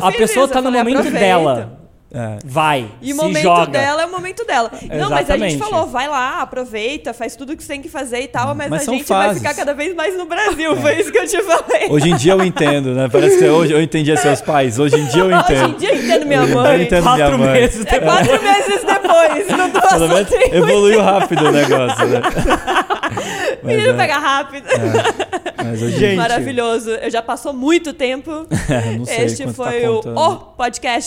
a 0.00 0.12
pessoa 0.12 0.44
isso, 0.44 0.52
tá 0.52 0.62
no 0.62 0.70
momento 0.70 0.98
aproveita. 0.98 1.18
dela. 1.18 1.77
É. 2.12 2.38
Vai. 2.42 2.88
E 3.02 3.12
o 3.12 3.16
momento 3.16 3.42
joga. 3.42 3.66
dela 3.66 4.02
é 4.02 4.06
o 4.06 4.10
momento 4.10 4.44
dela. 4.46 4.70
Exatamente. 4.72 4.96
Não, 4.96 5.10
mas 5.10 5.30
a 5.30 5.36
gente 5.36 5.58
falou, 5.58 5.86
vai 5.86 6.08
lá, 6.08 6.40
aproveita, 6.40 7.12
faz 7.12 7.36
tudo 7.36 7.52
o 7.52 7.56
que 7.56 7.62
você 7.62 7.74
tem 7.74 7.82
que 7.82 7.88
fazer 7.88 8.20
e 8.20 8.28
tal, 8.28 8.54
mas, 8.54 8.70
mas 8.70 8.88
a 8.88 8.92
gente 8.92 9.04
fases. 9.04 9.42
vai 9.42 9.52
ficar 9.52 9.54
cada 9.54 9.74
vez 9.74 9.94
mais 9.94 10.16
no 10.16 10.24
Brasil. 10.24 10.58
É. 10.78 10.80
Foi 10.80 11.00
isso 11.00 11.10
que 11.10 11.18
eu 11.18 11.26
te 11.26 11.42
falei. 11.42 11.88
Hoje 11.90 12.10
em 12.10 12.16
dia 12.16 12.32
eu 12.32 12.44
entendo, 12.44 12.94
né? 12.94 13.08
Parece 13.10 13.38
que 13.38 13.44
hoje 13.46 13.72
eu 13.72 13.82
entendi 13.82 14.16
seus 14.16 14.40
pais. 14.40 14.78
Hoje 14.78 14.96
em 14.96 15.06
dia 15.06 15.22
eu 15.22 15.32
entendo. 15.32 15.64
Hoje 15.64 15.74
em 15.74 15.78
dia 15.78 15.92
eu 15.92 16.04
entendo 16.04 16.26
minha 16.26 16.46
mãe. 16.46 16.74
Eu 16.74 16.82
entendo 16.82 17.02
quatro 17.02 17.38
minha 17.38 17.38
mãe. 17.38 17.60
Meses 17.60 17.86
é 17.86 17.98
quatro 18.00 18.42
meses 18.42 18.84
depois. 18.84 19.48
Não 19.48 19.70
tô 19.70 19.78
assim. 19.78 20.56
Evoluiu 20.56 21.02
rápido 21.02 21.46
o 21.46 21.52
negócio, 21.52 22.06
né? 22.06 22.20
Menino 23.62 23.90
é. 23.90 23.94
pega 23.94 24.18
rápido. 24.18 24.66
É. 24.68 25.76
Gente. 25.76 26.16
Maravilhoso. 26.16 26.90
Eu 26.90 27.10
já 27.10 27.22
passou 27.22 27.52
muito 27.52 27.92
tempo. 27.92 28.46
É, 28.68 28.96
não 28.96 29.04
sei 29.04 29.24
este 29.24 29.48
foi 29.52 29.82
tá 29.82 29.90
o, 29.90 29.98
o 29.98 30.36
podcast 30.36 31.06